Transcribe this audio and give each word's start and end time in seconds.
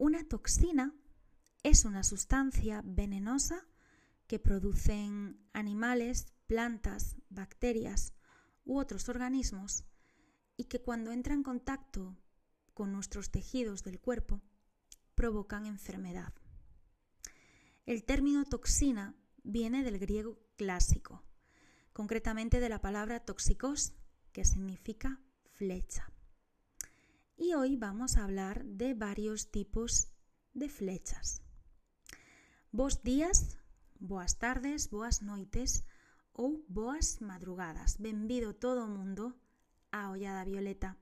Una 0.00 0.24
toxina 0.24 0.94
es 1.62 1.84
una 1.84 2.02
sustancia 2.04 2.80
venenosa 2.86 3.66
que 4.26 4.38
producen 4.38 5.38
animales, 5.52 6.32
plantas, 6.46 7.16
bacterias 7.28 8.14
u 8.64 8.78
otros 8.78 9.10
organismos 9.10 9.84
y 10.56 10.64
que 10.64 10.80
cuando 10.80 11.12
entra 11.12 11.34
en 11.34 11.42
contacto 11.42 12.16
con 12.72 12.92
nuestros 12.92 13.30
tejidos 13.30 13.84
del 13.84 14.00
cuerpo 14.00 14.40
provocan 15.14 15.66
enfermedad. 15.66 16.32
El 17.84 18.02
término 18.04 18.46
toxina 18.46 19.14
viene 19.42 19.84
del 19.84 19.98
griego 19.98 20.38
clásico, 20.56 21.26
concretamente 21.92 22.58
de 22.58 22.70
la 22.70 22.80
palabra 22.80 23.20
toxicos, 23.20 23.92
que 24.32 24.46
significa 24.46 25.20
flecha. 25.50 26.10
y 27.40 27.54
hoy 27.54 27.74
vamos 27.74 28.18
a 28.18 28.24
hablar 28.24 28.66
de 28.66 28.92
varios 28.92 29.50
tipos 29.50 30.12
de 30.52 30.68
flechas. 30.68 31.42
Bos 32.70 33.02
días, 33.02 33.56
boas 33.98 34.38
tardes, 34.38 34.90
boas 34.90 35.22
noites 35.22 35.86
ou 36.36 36.62
boas 36.68 37.22
madrugadas. 37.24 37.96
Benvido 37.96 38.52
todo 38.54 38.84
o 38.84 38.92
mundo 38.92 39.40
a 39.90 40.10
Ollada 40.10 40.44
Violeta. 40.44 41.00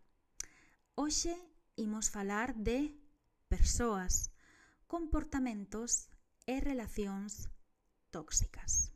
Hoxe 0.94 1.34
imos 1.74 2.08
falar 2.08 2.54
de 2.54 2.94
persoas, 3.50 4.30
comportamentos 4.86 6.06
e 6.46 6.62
relacións 6.62 7.50
tóxicas. 8.14 8.94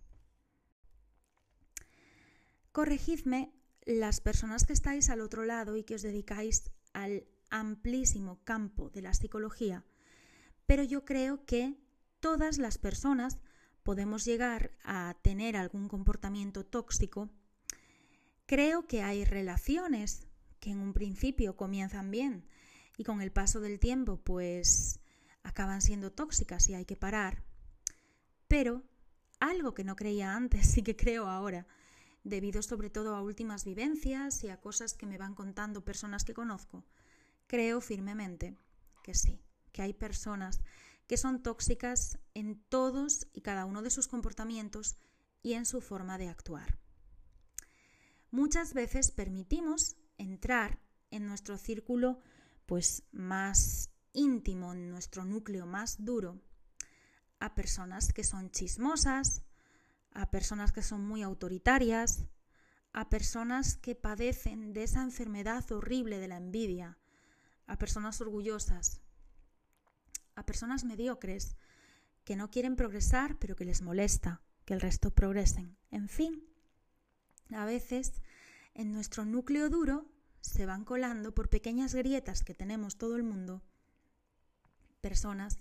Corregidme 2.71 3.51
las 3.83 4.23
personas 4.23 4.63
que 4.63 4.73
estáis 4.79 5.11
al 5.11 5.21
otro 5.21 5.43
lado 5.45 5.75
y 5.77 5.83
que 5.83 5.99
os 5.99 6.07
dedicáis 6.07 6.71
al 6.93 7.27
amplísimo 7.51 8.41
campo 8.45 8.91
de 8.91 9.03
la 9.03 9.15
psicología, 9.15 9.85
pero 10.67 10.83
yo 10.83 11.05
creo 11.05 11.45
que 11.45 11.75
todas 12.21 12.59
las 12.59 12.79
personas 12.79 13.39
podemos 13.83 14.25
llegar 14.25 14.73
a 14.85 15.17
tener 15.23 15.57
algún 15.57 15.89
comportamiento 15.89 16.65
tóxico. 16.65 17.31
Creo 18.47 18.87
que 18.87 19.03
hay 19.03 19.25
relaciones 19.25 20.27
que 20.61 20.71
en 20.71 20.79
un 20.79 20.93
principio 20.93 21.57
comienzan 21.57 22.11
bien 22.11 22.47
y 22.97 23.05
con 23.05 23.21
el 23.21 23.33
paso 23.33 23.61
del 23.61 23.81
tiempo 23.81 24.19
pues 24.19 25.01
acaban 25.43 25.83
siendo 25.83 26.13
tóxicas 26.13 26.69
y 26.69 26.75
hay 26.75 26.85
que 26.85 26.97
parar. 26.97 27.43
Pero 28.49 28.83
algo 29.41 29.75
que 29.75 29.85
no 29.85 29.97
creía 29.97 30.35
antes 30.35 30.67
sí 30.71 30.83
que 30.83 30.97
creo 30.97 31.27
ahora, 31.29 31.67
debido 32.25 32.63
sobre 32.63 32.91
todo 32.91 33.15
a 33.17 33.23
últimas 33.23 33.65
vivencias 33.65 34.45
y 34.45 34.49
a 34.49 34.61
cosas 34.61 34.95
que 34.95 35.07
me 35.07 35.19
van 35.19 35.35
contando 35.35 35.85
personas 35.85 36.25
que 36.25 36.35
conozco, 36.35 36.85
creo 37.47 37.81
firmemente 37.81 38.57
que 39.03 39.15
sí, 39.15 39.41
que 39.73 39.83
hay 39.83 39.93
personas 39.93 40.61
que 41.07 41.17
son 41.17 41.43
tóxicas 41.43 42.19
en 42.35 42.63
todos 42.69 43.27
y 43.33 43.41
cada 43.41 43.67
uno 43.67 43.83
de 43.83 43.91
sus 43.91 44.09
comportamientos 44.09 44.97
y 45.43 45.55
en 45.55 45.67
su 45.67 45.81
forma 45.81 46.19
de 46.19 46.29
actuar. 46.29 46.79
Muchas 48.31 48.73
veces 48.73 49.11
permitimos 49.11 49.97
entrar 50.17 50.79
en 51.11 51.27
nuestro 51.27 51.59
círculo 51.59 52.21
pues 52.67 53.03
más 53.13 53.91
íntimo, 54.13 54.73
en 54.73 54.91
nuestro 54.91 55.25
núcleo 55.25 55.67
más 55.67 56.05
duro, 56.05 56.41
a 57.41 57.55
personas 57.55 58.13
que 58.13 58.25
son 58.25 58.51
chismosas, 58.51 59.43
a 60.15 60.31
personas 60.31 60.73
que 60.73 60.83
son 60.83 61.07
muy 61.07 61.23
autoritarias, 61.23 62.25
a 62.93 63.09
personas 63.09 63.77
que 63.77 63.95
padecen 63.95 64.73
de 64.73 64.85
esa 64.85 65.03
enfermedad 65.03 65.71
horrible 65.73 66.19
de 66.19 66.29
la 66.29 66.37
envidia, 66.37 66.99
a 67.67 67.79
personas 67.79 68.21
orgullosas, 68.21 69.01
a 70.35 70.45
personas 70.45 70.85
mediocres 70.85 71.57
que 72.25 72.37
no 72.37 72.51
quieren 72.51 72.77
progresar 72.77 73.39
pero 73.39 73.57
que 73.57 73.65
les 73.65 73.83
molesta 73.83 74.43
que 74.65 74.75
el 74.75 74.81
resto 74.81 75.11
progresen. 75.11 75.77
En 75.91 76.09
fin, 76.09 76.45
a 77.51 77.65
veces 77.65 78.23
en 78.75 78.93
nuestro 78.93 79.25
núcleo 79.25 79.69
duro 79.71 80.07
se 80.41 80.67
van 80.67 80.85
colando 80.85 81.35
por 81.35 81.49
pequeñas 81.49 81.95
grietas 81.95 82.43
que 82.45 82.55
tenemos 82.55 82.97
todo 82.97 83.17
el 83.17 83.23
mundo 83.23 83.63
personas 85.01 85.59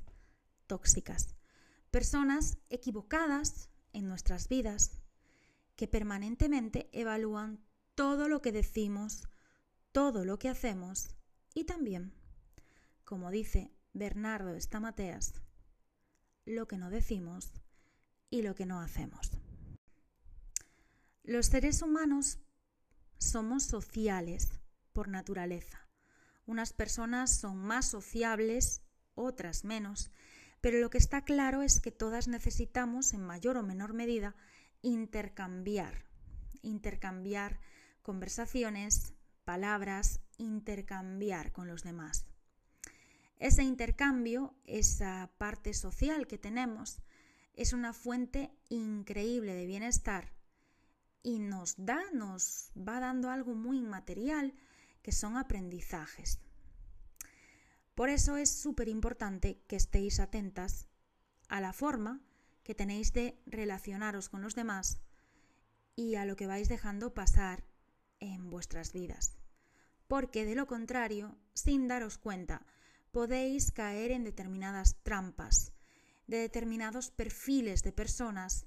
tóxicas, 0.68 1.36
personas 1.90 2.58
equivocadas 2.70 3.71
en 3.94 4.08
nuestras 4.08 4.48
vidas 4.48 5.00
que 5.76 5.88
permanentemente 5.88 6.90
evalúan 6.92 7.64
todo 7.96 8.28
lo 8.28 8.42
que 8.42 8.52
decimos, 8.52 9.28
todo 9.92 10.26
lo 10.26 10.40
que 10.40 10.50
hacemos 10.50 11.10
y 11.54 11.66
también, 11.66 12.14
como 13.04 13.32
dice 13.32 13.72
Bernardo 13.94 14.56
Estamateas, 14.56 15.34
lo 16.46 16.68
que 16.68 16.78
no 16.78 16.90
decimos 16.90 17.52
y 18.30 18.42
lo 18.42 18.56
que 18.56 18.66
no 18.66 18.80
hacemos. 18.80 19.32
Los 21.24 21.48
seres 21.48 21.82
humanos 21.82 22.40
somos 23.18 23.64
sociales 23.64 24.50
por 24.94 25.08
naturaleza. 25.08 25.88
Unas 26.46 26.74
personas 26.74 27.32
son 27.32 27.58
más 27.58 27.88
sociables, 27.88 28.82
otras 29.14 29.64
menos, 29.64 30.12
pero 30.62 30.80
lo 30.80 30.90
que 30.90 31.00
está 31.00 31.24
claro 31.24 31.64
es 31.64 31.82
que 31.82 31.92
todas 31.92 32.28
necesitamos, 32.28 33.14
en 33.14 33.22
mayor 33.22 33.58
o 33.58 33.64
menor 33.64 33.94
medida, 33.94 34.36
intercambiar, 34.82 36.06
intercambiar 36.62 37.60
conversaciones, 38.04 39.14
palabras, 39.44 40.22
intercambiar 40.38 41.52
con 41.52 41.68
los 41.68 41.84
demás. 41.84 42.26
Ese 43.38 43.64
intercambio, 43.64 44.54
esa 44.66 45.32
parte 45.40 45.74
social 45.74 46.28
que 46.28 46.38
tenemos, 46.38 47.02
es 47.56 47.74
una 47.74 47.92
fuente 47.92 48.52
increíble 48.70 49.54
de 49.54 49.66
bienestar 49.66 50.32
y 51.24 51.40
nos 51.40 51.76
da, 51.78 52.00
nos 52.14 52.72
va 52.78 53.00
dando 53.00 53.30
algo 53.30 53.56
muy 53.56 53.80
inmaterial 53.80 54.54
que 55.02 55.12
son 55.12 55.38
aprendizajes. 55.38 56.40
Por 58.02 58.10
eso 58.10 58.36
es 58.36 58.50
súper 58.50 58.88
importante 58.88 59.62
que 59.68 59.76
estéis 59.76 60.20
atentas 60.20 60.88
a 61.50 61.62
la 61.62 61.72
forma 61.72 62.20
que 62.64 62.74
tenéis 62.74 63.14
de 63.14 63.40
relacionaros 63.46 64.28
con 64.28 64.42
los 64.42 64.56
demás 64.56 65.02
y 65.96 66.16
a 66.16 66.26
lo 66.26 66.36
que 66.36 66.48
vais 66.48 66.68
dejando 66.68 67.14
pasar 67.14 67.64
en 68.20 68.50
vuestras 68.50 68.92
vidas. 68.92 69.38
Porque 70.08 70.46
de 70.46 70.56
lo 70.56 70.66
contrario, 70.66 71.38
sin 71.54 71.88
daros 71.88 72.18
cuenta, 72.18 72.66
podéis 73.12 73.72
caer 73.72 74.10
en 74.10 74.24
determinadas 74.24 74.96
trampas, 75.04 75.72
de 76.26 76.38
determinados 76.38 77.12
perfiles 77.12 77.84
de 77.84 77.92
personas 77.92 78.66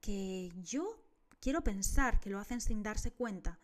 que 0.00 0.52
yo 0.62 1.02
quiero 1.40 1.64
pensar 1.64 2.20
que 2.20 2.30
lo 2.30 2.38
hacen 2.38 2.60
sin 2.60 2.84
darse 2.84 3.10
cuenta, 3.10 3.58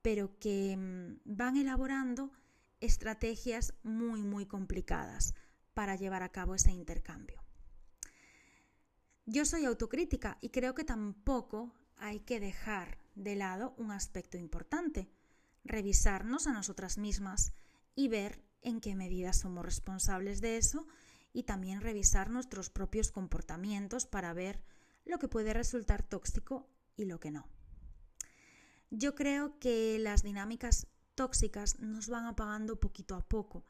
pero 0.00 0.38
que 0.38 0.78
mm, 0.78 1.20
van 1.26 1.58
elaborando 1.58 2.32
estrategias 2.80 3.74
muy, 3.82 4.22
muy 4.22 4.46
complicadas 4.46 5.34
para 5.74 5.96
llevar 5.96 6.22
a 6.22 6.30
cabo 6.30 6.54
ese 6.54 6.72
intercambio. 6.72 7.42
Yo 9.26 9.44
soy 9.44 9.64
autocrítica 9.64 10.38
y 10.40 10.50
creo 10.50 10.74
que 10.74 10.84
tampoco 10.84 11.72
hay 11.96 12.20
que 12.20 12.40
dejar 12.40 12.98
de 13.14 13.36
lado 13.36 13.74
un 13.76 13.92
aspecto 13.92 14.38
importante, 14.38 15.08
revisarnos 15.64 16.46
a 16.46 16.52
nosotras 16.52 16.98
mismas 16.98 17.52
y 17.94 18.08
ver 18.08 18.42
en 18.62 18.80
qué 18.80 18.94
medida 18.94 19.32
somos 19.32 19.64
responsables 19.64 20.40
de 20.40 20.56
eso 20.56 20.86
y 21.32 21.44
también 21.44 21.80
revisar 21.80 22.30
nuestros 22.30 22.70
propios 22.70 23.10
comportamientos 23.10 24.06
para 24.06 24.32
ver 24.32 24.62
lo 25.04 25.18
que 25.18 25.28
puede 25.28 25.52
resultar 25.52 26.02
tóxico 26.02 26.68
y 26.96 27.04
lo 27.04 27.20
que 27.20 27.30
no. 27.30 27.46
Yo 28.90 29.14
creo 29.14 29.58
que 29.60 29.98
las 30.00 30.22
dinámicas 30.22 30.88
tóxicas 31.20 31.78
nos 31.80 32.08
van 32.08 32.24
apagando 32.24 32.80
poquito 32.80 33.14
a 33.14 33.20
poco, 33.20 33.66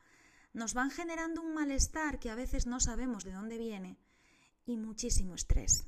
nos 0.52 0.72
van 0.72 0.90
generando 0.92 1.42
un 1.42 1.52
malestar 1.52 2.20
que 2.20 2.30
a 2.30 2.36
veces 2.36 2.68
no 2.72 2.78
sabemos 2.78 3.24
de 3.24 3.32
dónde 3.32 3.58
viene 3.58 3.98
y 4.66 4.76
muchísimo 4.76 5.34
estrés. 5.34 5.84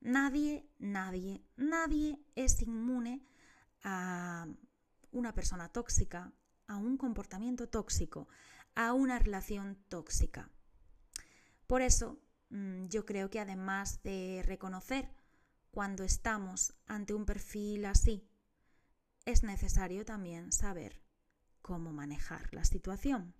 Nadie, 0.00 0.66
nadie, 0.80 1.44
nadie 1.54 2.18
es 2.34 2.62
inmune 2.62 3.22
a 3.84 4.48
una 5.12 5.32
persona 5.32 5.68
tóxica, 5.68 6.32
a 6.66 6.76
un 6.76 6.96
comportamiento 6.96 7.68
tóxico, 7.68 8.26
a 8.74 8.92
una 8.92 9.20
relación 9.20 9.78
tóxica. 9.88 10.50
Por 11.68 11.80
eso, 11.80 12.18
mm, 12.48 12.86
yo 12.88 13.06
creo 13.06 13.30
que 13.30 13.38
además 13.38 14.02
de 14.02 14.42
reconocer 14.44 15.12
cuando 15.70 16.02
estamos 16.02 16.74
ante 16.86 17.14
un 17.14 17.24
perfil 17.24 17.84
así, 17.84 18.29
es 19.30 19.42
necesario 19.44 20.04
también 20.04 20.52
saber 20.52 21.00
cómo 21.62 21.92
manejar 21.92 22.52
la 22.52 22.64
situación. 22.64 23.34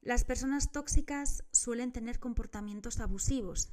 Las 0.00 0.24
personas 0.24 0.72
tóxicas 0.72 1.44
suelen 1.52 1.92
tener 1.92 2.18
comportamientos 2.18 2.98
abusivos. 2.98 3.72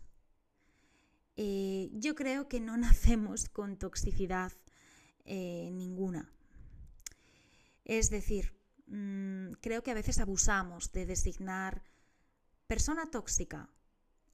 Eh, 1.35 1.89
yo 1.93 2.13
creo 2.15 2.47
que 2.47 2.59
no 2.59 2.77
nacemos 2.77 3.49
con 3.49 3.77
toxicidad 3.77 4.51
eh, 5.25 5.71
ninguna. 5.73 6.31
Es 7.85 8.11
decir, 8.11 8.53
mm, 8.85 9.53
creo 9.61 9.81
que 9.81 9.91
a 9.91 9.95
veces 9.95 10.19
abusamos 10.19 10.91
de 10.91 11.07
designar 11.07 11.81
persona 12.67 13.09
tóxica 13.09 13.69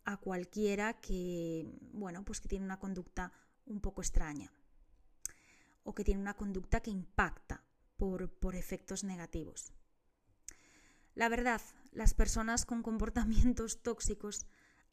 a 0.04 0.18
cualquiera 0.18 1.00
que, 1.00 1.66
bueno, 1.94 2.26
pues 2.26 2.42
que 2.42 2.50
tiene 2.50 2.66
una 2.66 2.80
conducta 2.80 3.32
un 3.66 3.80
poco 3.80 4.02
extraña 4.02 4.52
o 5.86 5.96
que 5.96 6.04
tiene 6.04 6.20
una 6.20 6.34
conducta 6.34 6.82
que 6.82 6.92
impacta 6.92 7.64
por, 7.96 8.30
por 8.30 8.56
efectos 8.56 9.06
negativos. 9.06 9.72
La 11.14 11.30
verdad, 11.30 11.62
las 11.92 12.14
personas 12.14 12.66
con 12.66 12.84
comportamientos 12.84 13.82
tóxicos 13.84 14.46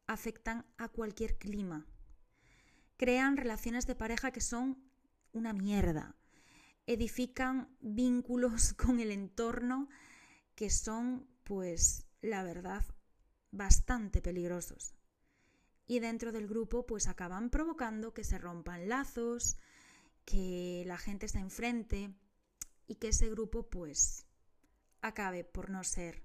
afectan 0.06 0.65
a 0.79 0.89
cualquier 0.89 1.39
clima. 1.39 1.87
Crean 2.97 3.37
relaciones 3.37 3.87
de 3.87 3.97
pareja 3.97 4.31
que 4.31 4.41
son 4.41 4.79
una 5.33 5.53
mierda. 5.53 6.15
Edifican 6.87 7.75
vínculos 7.81 8.73
con 8.75 9.00
el 9.00 9.11
entorno 9.11 9.89
que 10.55 10.71
son, 10.71 11.27
pues, 11.43 12.06
la 12.21 12.44
verdad, 12.44 12.85
bastante 13.50 14.21
peligrosos. 14.21 14.94
Y 15.87 16.00
dentro 16.00 16.31
del 16.33 16.47
grupo, 16.47 16.87
pues 16.87 17.09
acaban 17.09 17.50
provocando 17.50 18.15
que 18.15 18.25
se 18.25 18.39
rompan 18.39 18.89
lazos, 18.89 19.59
que 20.24 20.84
la 20.86 20.98
gente 20.98 21.28
se 21.28 21.38
enfrente 21.38 22.14
y 22.86 22.96
que 22.96 23.08
ese 23.08 23.28
grupo, 23.28 23.69
pues, 23.69 24.26
acabe 25.00 25.44
por 25.44 25.70
no 25.70 25.84
ser 25.84 26.22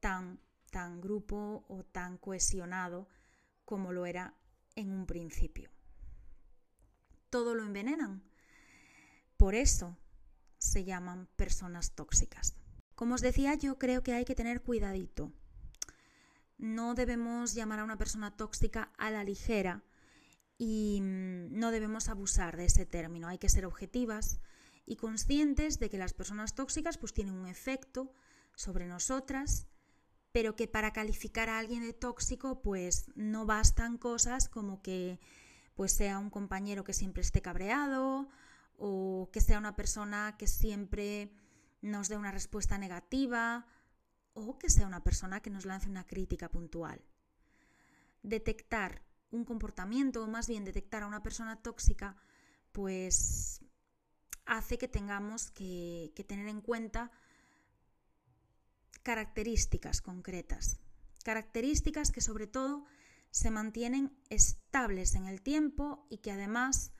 tan, 0.00 0.40
tan 0.70 1.00
grupo 1.00 1.64
o 1.68 1.84
tan 1.84 2.18
cohesionado 2.18 3.08
como 3.64 3.92
lo 3.92 4.06
era 4.06 4.34
en 4.74 4.92
un 4.92 5.06
principio. 5.06 5.70
Todo 7.28 7.54
lo 7.54 7.64
envenenan. 7.64 8.22
Por 9.36 9.54
eso 9.54 9.96
se 10.58 10.84
llaman 10.84 11.28
personas 11.36 11.92
tóxicas. 11.92 12.56
Como 12.94 13.14
os 13.14 13.20
decía, 13.20 13.54
yo 13.54 13.78
creo 13.78 14.02
que 14.02 14.12
hay 14.12 14.24
que 14.24 14.34
tener 14.34 14.62
cuidadito. 14.62 15.32
No 16.58 16.94
debemos 16.94 17.54
llamar 17.54 17.80
a 17.80 17.84
una 17.84 17.96
persona 17.96 18.36
tóxica 18.36 18.92
a 18.98 19.10
la 19.10 19.24
ligera 19.24 19.82
y 20.60 21.00
mm, 21.00 21.58
no 21.58 21.70
debemos 21.70 22.10
abusar 22.10 22.58
de 22.58 22.66
ese 22.66 22.84
término. 22.84 23.28
Hay 23.28 23.38
que 23.38 23.48
ser 23.48 23.64
objetivas, 23.64 24.40
y 24.90 24.96
conscientes 24.96 25.78
de 25.78 25.88
que 25.88 25.98
las 25.98 26.14
personas 26.14 26.56
tóxicas 26.56 26.98
pues 26.98 27.12
tienen 27.12 27.34
un 27.34 27.46
efecto 27.46 28.12
sobre 28.56 28.88
nosotras, 28.88 29.68
pero 30.32 30.56
que 30.56 30.66
para 30.66 30.92
calificar 30.92 31.48
a 31.48 31.60
alguien 31.60 31.82
de 31.82 31.92
tóxico 31.92 32.60
pues 32.60 33.06
no 33.14 33.46
bastan 33.46 33.98
cosas 33.98 34.48
como 34.48 34.82
que 34.82 35.20
pues 35.74 35.92
sea 35.92 36.18
un 36.18 36.28
compañero 36.28 36.82
que 36.82 36.92
siempre 36.92 37.22
esté 37.22 37.40
cabreado 37.40 38.28
o 38.76 39.30
que 39.32 39.40
sea 39.40 39.58
una 39.58 39.76
persona 39.76 40.34
que 40.36 40.48
siempre 40.48 41.32
nos 41.82 42.08
dé 42.08 42.16
una 42.16 42.32
respuesta 42.32 42.76
negativa 42.76 43.68
o 44.32 44.58
que 44.58 44.70
sea 44.70 44.88
una 44.88 45.04
persona 45.04 45.38
que 45.38 45.50
nos 45.50 45.66
lance 45.66 45.88
una 45.88 46.04
crítica 46.04 46.48
puntual. 46.48 47.00
Detectar 48.24 49.02
un 49.30 49.44
comportamiento 49.44 50.24
o 50.24 50.28
más 50.28 50.48
bien 50.48 50.64
detectar 50.64 51.02
a 51.02 51.06
una 51.06 51.22
persona 51.22 51.62
tóxica 51.62 52.16
pues 52.72 53.60
hace 54.46 54.78
que 54.78 54.88
tengamos 54.88 55.50
que, 55.50 56.12
tener 56.26 56.48
en 56.48 56.60
cuenta 56.60 57.10
características 59.02 60.02
concretas, 60.02 60.80
características 61.24 62.10
que 62.10 62.20
sobre 62.20 62.46
todo 62.46 62.84
se 63.30 63.50
mantienen 63.50 64.16
estables 64.28 65.14
en 65.14 65.26
el 65.26 65.40
tiempo 65.40 66.06
y 66.10 66.18
que 66.18 66.32
además 66.32 66.92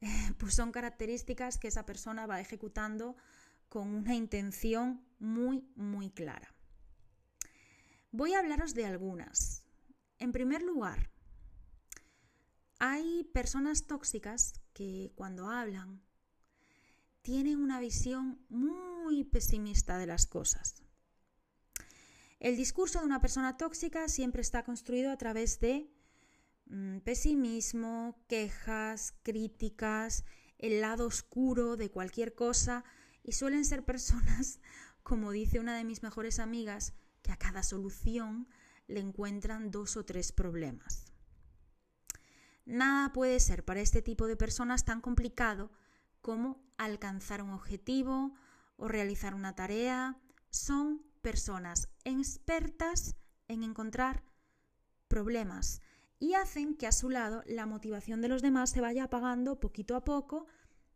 pues 0.38 0.54
son 0.54 0.72
características 0.72 1.58
que 1.58 1.68
esa 1.68 1.84
persona 1.84 2.26
va 2.26 2.40
ejecutando 2.40 3.16
con 3.68 3.94
una 3.94 4.14
intención 4.14 5.04
muy, 5.18 5.66
muy 5.74 6.10
clara. 6.10 6.54
Voy 8.10 8.34
a 8.34 8.40
hablaros 8.40 8.74
de 8.74 8.84
algunas. 8.84 9.64
En 10.18 10.32
primer 10.32 10.62
lugar, 10.62 11.11
hay 12.84 13.22
personas 13.32 13.86
tóxicas 13.86 14.54
que 14.74 15.12
cuando 15.14 15.48
hablan 15.48 16.02
tienen 17.22 17.60
una 17.60 17.78
visión 17.78 18.44
muy 18.48 19.22
pesimista 19.22 19.98
de 19.98 20.06
las 20.08 20.26
cosas. 20.26 20.82
El 22.40 22.56
discurso 22.56 22.98
de 22.98 23.04
una 23.04 23.20
persona 23.20 23.56
tóxica 23.56 24.08
siempre 24.08 24.42
está 24.42 24.64
construido 24.64 25.12
a 25.12 25.16
través 25.16 25.60
de 25.60 25.92
mm, 26.66 26.98
pesimismo, 27.04 28.20
quejas, 28.26 29.14
críticas, 29.22 30.24
el 30.58 30.80
lado 30.80 31.06
oscuro 31.06 31.76
de 31.76 31.88
cualquier 31.88 32.34
cosa 32.34 32.82
y 33.22 33.30
suelen 33.30 33.64
ser 33.64 33.84
personas, 33.84 34.58
como 35.04 35.30
dice 35.30 35.60
una 35.60 35.76
de 35.76 35.84
mis 35.84 36.02
mejores 36.02 36.40
amigas, 36.40 36.94
que 37.22 37.30
a 37.30 37.38
cada 37.38 37.62
solución 37.62 38.48
le 38.88 38.98
encuentran 38.98 39.70
dos 39.70 39.96
o 39.96 40.04
tres 40.04 40.32
problemas. 40.32 41.11
Nada 42.64 43.12
puede 43.12 43.40
ser 43.40 43.64
para 43.64 43.80
este 43.80 44.02
tipo 44.02 44.26
de 44.26 44.36
personas 44.36 44.84
tan 44.84 45.00
complicado 45.00 45.70
como 46.20 46.62
alcanzar 46.78 47.42
un 47.42 47.50
objetivo 47.50 48.34
o 48.76 48.88
realizar 48.88 49.34
una 49.34 49.54
tarea. 49.54 50.18
Son 50.50 51.02
personas 51.22 51.88
expertas 52.04 53.16
en 53.48 53.62
encontrar 53.62 54.24
problemas 55.08 55.82
y 56.18 56.34
hacen 56.34 56.76
que 56.76 56.86
a 56.86 56.92
su 56.92 57.10
lado 57.10 57.42
la 57.46 57.66
motivación 57.66 58.20
de 58.20 58.28
los 58.28 58.42
demás 58.42 58.70
se 58.70 58.80
vaya 58.80 59.04
apagando 59.04 59.58
poquito 59.58 59.96
a 59.96 60.04
poco 60.04 60.46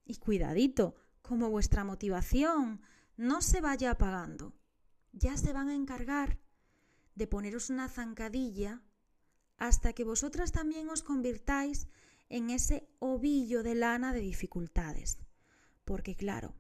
y 0.05 0.17
cuidadito, 0.19 0.95
como 1.21 1.51
vuestra 1.51 1.83
motivación 1.83 2.81
no 3.17 3.43
se 3.43 3.61
vaya 3.61 3.91
apagando. 3.91 4.55
Ya 5.13 5.37
se 5.37 5.53
van 5.53 5.69
a 5.69 5.75
encargar 5.75 6.39
de 7.17 7.27
poneros 7.27 7.71
una 7.71 7.89
zancadilla 7.89 8.83
hasta 9.59 9.93
que 9.93 10.05
vosotras 10.05 10.53
también 10.53 10.89
os 10.91 11.03
convirtáis 11.03 11.89
en 12.29 12.51
ese 12.51 12.89
ovillo 12.99 13.63
de 13.63 13.75
lana 13.75 14.13
de 14.13 14.21
dificultades. 14.21 15.19
Porque 15.85 16.15
claro, 16.15 16.55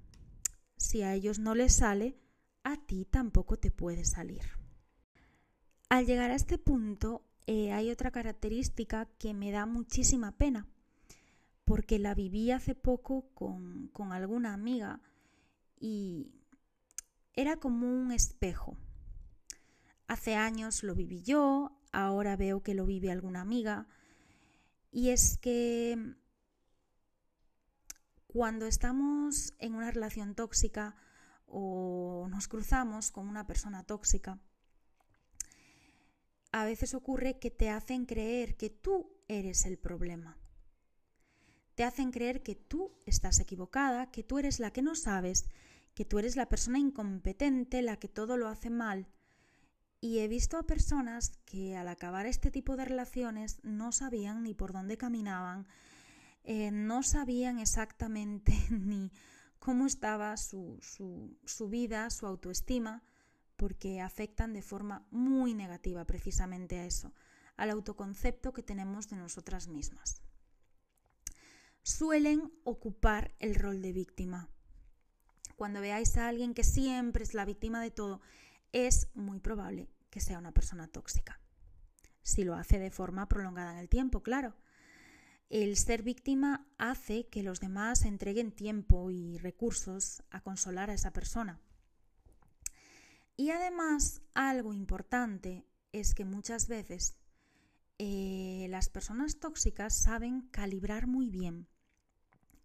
si 0.76 1.02
a 1.02 1.14
ellos 1.14 1.38
no 1.38 1.54
les 1.54 1.74
sale, 1.74 2.16
a 2.62 2.76
ti 2.76 3.04
tampoco 3.04 3.58
te 3.58 3.70
puede 3.70 4.04
salir. 4.04 4.42
Al 5.88 6.06
llegar 6.06 6.30
a 6.30 6.34
este 6.34 6.58
punto, 6.58 7.22
eh, 7.46 7.72
hay 7.72 7.90
otra 7.90 8.10
característica 8.10 9.06
que 9.18 9.34
me 9.34 9.52
da 9.52 9.66
muchísima 9.66 10.32
pena, 10.32 10.66
porque 11.64 11.98
la 11.98 12.14
viví 12.14 12.50
hace 12.50 12.74
poco 12.74 13.28
con, 13.34 13.88
con 13.88 14.12
alguna 14.12 14.52
amiga 14.52 15.00
y 15.78 16.32
era 17.34 17.56
como 17.56 17.86
un 17.86 18.12
espejo. 18.12 18.76
Hace 20.08 20.34
años 20.34 20.82
lo 20.82 20.94
viví 20.94 21.22
yo, 21.22 21.76
ahora 21.92 22.36
veo 22.36 22.62
que 22.62 22.74
lo 22.74 22.86
vive 22.86 23.10
alguna 23.10 23.40
amiga 23.40 23.86
y 24.90 25.10
es 25.10 25.36
que 25.38 26.14
cuando 28.26 28.66
estamos 28.66 29.54
en 29.58 29.74
una 29.74 29.90
relación 29.90 30.34
tóxica 30.34 30.96
o 31.46 32.26
nos 32.30 32.48
cruzamos 32.48 33.10
con 33.10 33.28
una 33.28 33.46
persona 33.46 33.82
tóxica, 33.82 34.38
a 36.52 36.64
veces 36.64 36.94
ocurre 36.94 37.38
que 37.38 37.50
te 37.50 37.70
hacen 37.70 38.06
creer 38.06 38.56
que 38.56 38.70
tú 38.70 39.16
eres 39.28 39.66
el 39.66 39.78
problema. 39.78 40.38
Te 41.74 41.84
hacen 41.84 42.10
creer 42.10 42.42
que 42.42 42.54
tú 42.54 42.92
estás 43.04 43.38
equivocada, 43.40 44.10
que 44.10 44.22
tú 44.22 44.38
eres 44.38 44.60
la 44.60 44.70
que 44.70 44.80
no 44.82 44.94
sabes, 44.94 45.46
que 45.94 46.04
tú 46.04 46.18
eres 46.18 46.36
la 46.36 46.48
persona 46.48 46.78
incompetente, 46.78 47.82
la 47.82 47.98
que 47.98 48.08
todo 48.08 48.36
lo 48.36 48.48
hace 48.48 48.70
mal, 48.70 49.06
y 50.00 50.18
he 50.18 50.28
visto 50.28 50.58
a 50.58 50.64
personas 50.64 51.32
que 51.44 51.76
al 51.76 51.88
acabar 51.88 52.26
este 52.26 52.50
tipo 52.50 52.76
de 52.76 52.84
relaciones 52.84 53.58
no 53.62 53.92
sabían 53.92 54.42
ni 54.42 54.54
por 54.54 54.72
dónde 54.72 54.96
caminaban, 54.96 55.66
eh, 56.44 56.70
no 56.70 57.02
sabían 57.02 57.58
exactamente 57.58 58.52
ni 58.70 59.10
cómo 59.58 59.86
estaba 59.86 60.36
su, 60.36 60.78
su 60.80 61.68
vida, 61.68 62.10
su 62.10 62.26
autoestima, 62.26 63.02
porque 63.56 64.00
afectan 64.00 64.52
de 64.52 64.62
forma 64.62 65.06
muy 65.10 65.54
negativa 65.54 66.04
precisamente 66.04 66.78
a 66.78 66.84
eso, 66.84 67.12
al 67.56 67.70
autoconcepto 67.70 68.52
que 68.52 68.62
tenemos 68.62 69.08
de 69.08 69.16
nosotras 69.16 69.66
mismas. 69.66 70.22
Suelen 71.82 72.52
ocupar 72.64 73.34
el 73.38 73.54
rol 73.54 73.80
de 73.80 73.92
víctima. 73.92 74.50
Cuando 75.56 75.80
veáis 75.80 76.16
a 76.16 76.28
alguien 76.28 76.52
que 76.52 76.64
siempre 76.64 77.24
es 77.24 77.32
la 77.32 77.46
víctima 77.46 77.80
de 77.80 77.90
todo 77.90 78.20
es 78.76 79.08
muy 79.14 79.40
probable 79.40 79.88
que 80.10 80.20
sea 80.20 80.38
una 80.38 80.52
persona 80.52 80.86
tóxica. 80.86 81.40
Si 82.22 82.44
lo 82.44 82.54
hace 82.54 82.78
de 82.78 82.90
forma 82.90 83.26
prolongada 83.26 83.72
en 83.72 83.78
el 83.78 83.88
tiempo, 83.88 84.22
claro. 84.22 84.54
El 85.48 85.76
ser 85.78 86.02
víctima 86.02 86.66
hace 86.76 87.26
que 87.28 87.42
los 87.42 87.60
demás 87.60 88.04
entreguen 88.04 88.52
tiempo 88.52 89.10
y 89.10 89.38
recursos 89.38 90.22
a 90.30 90.42
consolar 90.42 90.90
a 90.90 90.94
esa 90.94 91.12
persona. 91.12 91.58
Y 93.36 93.50
además, 93.50 94.20
algo 94.34 94.74
importante 94.74 95.64
es 95.92 96.14
que 96.14 96.26
muchas 96.26 96.68
veces 96.68 97.16
eh, 97.98 98.66
las 98.68 98.90
personas 98.90 99.38
tóxicas 99.38 99.96
saben 99.96 100.48
calibrar 100.50 101.06
muy 101.06 101.30
bien 101.30 101.66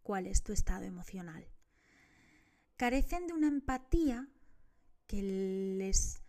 cuál 0.04 0.28
es 0.28 0.44
tu 0.44 0.52
estado 0.52 0.84
emocional. 0.84 1.48
Carecen 2.76 3.28
de 3.28 3.34
una 3.34 3.48
empatía 3.48 4.28
que 5.12 5.76
les 5.78 6.22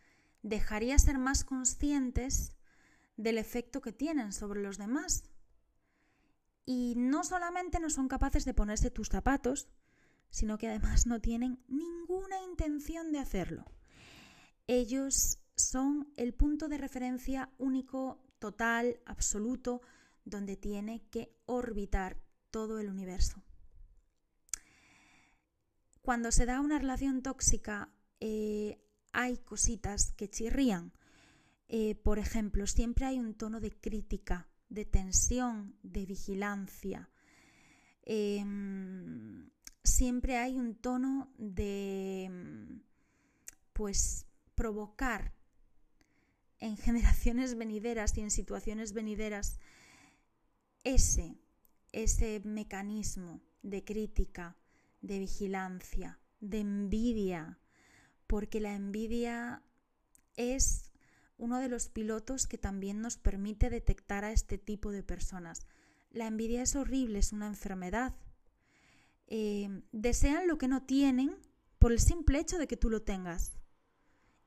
dejaría 0.42 0.98
ser 0.98 1.16
más 1.16 1.44
conscientes 1.44 2.56
del 3.16 3.38
efecto 3.38 3.80
que 3.80 3.92
tienen 3.92 4.32
sobre 4.32 4.60
los 4.60 4.76
demás. 4.76 5.22
Y 6.64 6.94
no 6.96 7.22
solamente 7.22 7.78
no 7.78 7.90
son 7.90 8.08
capaces 8.08 8.44
de 8.44 8.54
ponerse 8.54 8.90
tus 8.90 9.08
zapatos, 9.08 9.68
sino 10.30 10.58
que 10.58 10.66
además 10.66 11.06
no 11.06 11.20
tienen 11.20 11.62
ninguna 11.68 12.42
intención 12.42 13.12
de 13.12 13.20
hacerlo. 13.20 13.66
Ellos 14.66 15.38
son 15.54 16.12
el 16.16 16.34
punto 16.34 16.66
de 16.66 16.78
referencia 16.78 17.52
único, 17.58 18.26
total, 18.40 19.00
absoluto, 19.06 19.80
donde 20.24 20.56
tiene 20.56 21.06
que 21.10 21.36
orbitar 21.46 22.20
todo 22.50 22.80
el 22.80 22.88
universo. 22.88 23.44
Cuando 26.00 26.32
se 26.32 26.46
da 26.46 26.60
una 26.60 26.80
relación 26.80 27.22
tóxica, 27.22 27.92
eh, 28.24 28.78
hay 29.12 29.38
cositas 29.38 30.12
que 30.12 30.30
chirrían. 30.30 30.92
Eh, 31.66 31.96
por 31.96 32.20
ejemplo, 32.20 32.68
siempre 32.68 33.04
hay 33.04 33.18
un 33.18 33.34
tono 33.34 33.58
de 33.58 33.72
crítica, 33.72 34.48
de 34.68 34.84
tensión, 34.84 35.74
de 35.82 36.06
vigilancia. 36.06 37.10
Em, 38.04 39.50
siempre 39.82 40.36
hay 40.36 40.56
un 40.56 40.76
tono 40.76 41.32
de, 41.36 42.30
pues, 43.72 44.26
provocar 44.54 45.34
en 46.60 46.76
generaciones 46.86 47.58
venideras 47.58 48.16
y 48.16 48.20
en 48.20 48.30
situaciones 48.30 48.92
venideras 48.92 49.58
ese, 50.84 51.40
ese 51.90 52.40
mecanismo 52.44 53.40
de 53.62 53.82
crítica, 53.82 54.56
de 55.00 55.18
vigilancia, 55.18 56.20
de 56.38 56.60
envidia, 56.60 57.58
porque 58.32 58.60
la 58.60 58.74
envidia 58.74 59.62
es 60.36 60.90
uno 61.36 61.58
de 61.58 61.68
los 61.68 61.90
pilotos 61.90 62.46
que 62.46 62.56
también 62.56 63.02
nos 63.02 63.18
permite 63.18 63.68
detectar 63.68 64.24
a 64.24 64.32
este 64.32 64.56
tipo 64.56 64.90
de 64.90 65.02
personas. 65.02 65.66
La 66.10 66.28
envidia 66.28 66.62
es 66.62 66.74
horrible, 66.74 67.18
es 67.18 67.32
una 67.34 67.46
enfermedad. 67.46 68.14
Eh, 69.26 69.82
desean 69.92 70.48
lo 70.48 70.56
que 70.56 70.66
no 70.66 70.82
tienen 70.82 71.36
por 71.78 71.92
el 71.92 72.00
simple 72.00 72.38
hecho 72.38 72.56
de 72.56 72.66
que 72.66 72.78
tú 72.78 72.88
lo 72.88 73.02
tengas. 73.02 73.58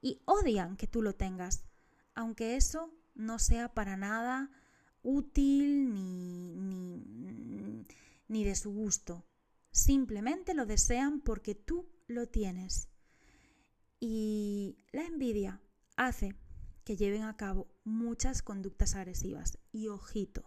Y 0.01 0.19
odian 0.25 0.77
que 0.77 0.87
tú 0.87 1.03
lo 1.03 1.13
tengas, 1.13 1.63
aunque 2.15 2.55
eso 2.55 2.91
no 3.13 3.37
sea 3.37 3.75
para 3.75 3.97
nada 3.97 4.49
útil 5.03 5.93
ni, 5.93 6.55
ni, 6.55 7.85
ni 8.29 8.43
de 8.45 8.55
su 8.55 8.71
gusto. 8.73 9.27
Simplemente 9.69 10.55
lo 10.55 10.65
desean 10.65 11.21
porque 11.21 11.53
tú 11.53 11.87
lo 12.07 12.27
tienes. 12.27 12.89
Y 13.99 14.77
la 14.91 15.05
envidia 15.05 15.61
hace 15.95 16.35
que 16.83 16.97
lleven 16.97 17.23
a 17.23 17.35
cabo 17.35 17.67
muchas 17.83 18.41
conductas 18.41 18.95
agresivas. 18.95 19.57
Y 19.71 19.87
ojito, 19.87 20.45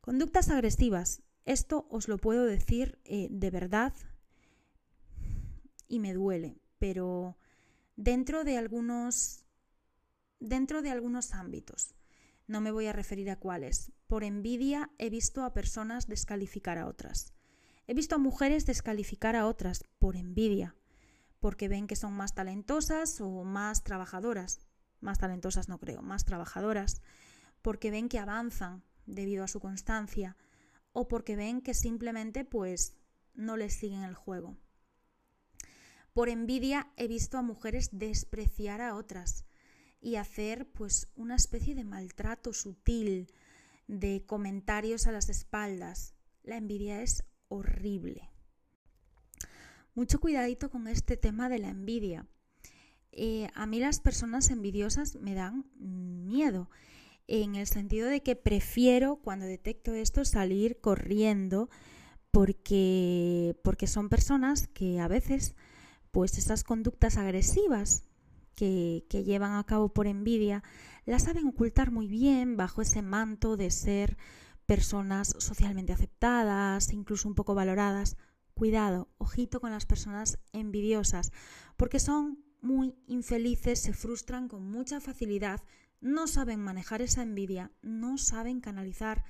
conductas 0.00 0.48
agresivas, 0.48 1.22
esto 1.44 1.86
os 1.90 2.08
lo 2.08 2.18
puedo 2.18 2.44
decir 2.44 2.98
eh, 3.04 3.28
de 3.30 3.50
verdad 3.50 3.94
y 5.88 5.98
me 5.98 6.12
duele, 6.12 6.60
pero 6.78 7.38
dentro 7.96 8.44
de 8.44 8.58
algunos 8.58 9.44
dentro 10.40 10.82
de 10.82 10.90
algunos 10.90 11.32
ámbitos. 11.32 11.94
No 12.46 12.60
me 12.60 12.70
voy 12.70 12.86
a 12.86 12.92
referir 12.92 13.30
a 13.30 13.38
cuáles. 13.38 13.92
Por 14.06 14.24
envidia 14.24 14.90
he 14.98 15.10
visto 15.10 15.44
a 15.44 15.52
personas 15.52 16.06
descalificar 16.06 16.78
a 16.78 16.86
otras. 16.86 17.34
He 17.86 17.94
visto 17.94 18.14
a 18.14 18.18
mujeres 18.18 18.64
descalificar 18.64 19.36
a 19.36 19.46
otras 19.46 19.84
por 19.98 20.16
envidia 20.16 20.74
porque 21.40 21.68
ven 21.68 21.86
que 21.86 21.96
son 21.96 22.12
más 22.12 22.34
talentosas 22.34 23.20
o 23.20 23.44
más 23.44 23.84
trabajadoras. 23.84 24.66
Más 25.00 25.18
talentosas 25.18 25.68
no 25.68 25.78
creo, 25.78 26.02
más 26.02 26.24
trabajadoras, 26.24 27.02
porque 27.62 27.90
ven 27.90 28.08
que 28.08 28.18
avanzan 28.18 28.82
debido 29.06 29.44
a 29.44 29.48
su 29.48 29.60
constancia 29.60 30.36
o 30.92 31.06
porque 31.08 31.36
ven 31.36 31.60
que 31.60 31.74
simplemente 31.74 32.44
pues 32.44 32.94
no 33.34 33.56
les 33.56 33.74
siguen 33.74 34.02
el 34.02 34.14
juego. 34.14 34.56
Por 36.12 36.28
envidia 36.28 36.90
he 36.96 37.06
visto 37.06 37.38
a 37.38 37.42
mujeres 37.42 37.90
despreciar 37.92 38.80
a 38.80 38.96
otras 38.96 39.44
y 40.00 40.16
hacer 40.16 40.68
pues 40.72 41.08
una 41.14 41.36
especie 41.36 41.74
de 41.74 41.84
maltrato 41.84 42.52
sutil, 42.52 43.32
de 43.86 44.24
comentarios 44.26 45.06
a 45.06 45.12
las 45.12 45.28
espaldas. 45.28 46.14
La 46.42 46.56
envidia 46.56 47.02
es 47.02 47.24
horrible. 47.48 48.28
Mucho 49.98 50.20
cuidadito 50.20 50.70
con 50.70 50.86
este 50.86 51.16
tema 51.16 51.48
de 51.48 51.58
la 51.58 51.70
envidia. 51.70 52.24
Eh, 53.10 53.48
a 53.56 53.66
mí 53.66 53.80
las 53.80 53.98
personas 53.98 54.48
envidiosas 54.50 55.16
me 55.16 55.34
dan 55.34 55.64
miedo, 55.76 56.70
en 57.26 57.56
el 57.56 57.66
sentido 57.66 58.06
de 58.06 58.22
que 58.22 58.36
prefiero 58.36 59.16
cuando 59.16 59.44
detecto 59.44 59.92
esto 59.94 60.24
salir 60.24 60.80
corriendo 60.80 61.68
porque, 62.30 63.56
porque 63.64 63.88
son 63.88 64.08
personas 64.08 64.68
que 64.68 65.00
a 65.00 65.08
veces 65.08 65.56
pues 66.12 66.38
esas 66.38 66.62
conductas 66.62 67.16
agresivas 67.16 68.04
que, 68.54 69.04
que, 69.10 69.24
llevan 69.24 69.56
a 69.56 69.66
cabo 69.66 69.88
por 69.88 70.06
envidia 70.06 70.62
las 71.06 71.24
saben 71.24 71.48
ocultar 71.48 71.90
muy 71.90 72.06
bien 72.06 72.56
bajo 72.56 72.82
ese 72.82 73.02
manto 73.02 73.56
de 73.56 73.72
ser 73.72 74.16
personas 74.64 75.34
socialmente 75.38 75.92
aceptadas, 75.92 76.92
incluso 76.92 77.26
un 77.26 77.34
poco 77.34 77.56
valoradas. 77.56 78.16
Cuidado, 78.58 79.08
ojito 79.18 79.60
con 79.60 79.70
las 79.70 79.86
personas 79.86 80.40
envidiosas, 80.52 81.30
porque 81.76 82.00
son 82.00 82.44
muy 82.60 82.96
infelices, 83.06 83.78
se 83.78 83.92
frustran 83.92 84.48
con 84.48 84.68
mucha 84.68 85.00
facilidad, 85.00 85.62
no 86.00 86.26
saben 86.26 86.58
manejar 86.58 87.00
esa 87.00 87.22
envidia, 87.22 87.70
no 87.82 88.18
saben 88.18 88.60
canalizar 88.60 89.24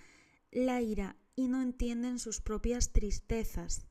la 0.50 0.80
ira 0.80 1.14
y 1.36 1.48
no 1.48 1.60
entienden 1.60 2.18
sus 2.18 2.40
propias 2.40 2.94
tristezas. 2.94 3.86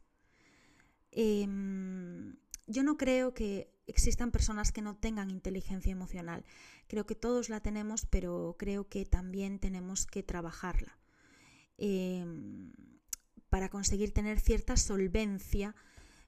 Em, 1.11 2.37
yo 2.65 2.81
no 2.81 2.97
creo 2.97 3.35
que 3.35 3.71
existan 3.85 4.31
personas 4.31 4.71
que 4.71 4.81
no 4.81 4.95
tengan 4.95 5.29
inteligencia 5.29 5.91
emocional. 5.91 6.45
Creo 6.87 7.05
que 7.05 7.13
todos 7.13 7.49
la 7.49 7.59
tenemos, 7.59 8.07
pero 8.07 8.55
creo 8.57 8.89
que 8.89 9.05
también 9.05 9.59
tenemos 9.59 10.07
que 10.07 10.23
trabajarla. 10.23 10.97
Em, 11.77 12.73
para 13.49 13.69
conseguir 13.69 14.13
tener 14.13 14.39
cierta 14.39 14.77
solvencia 14.77 15.75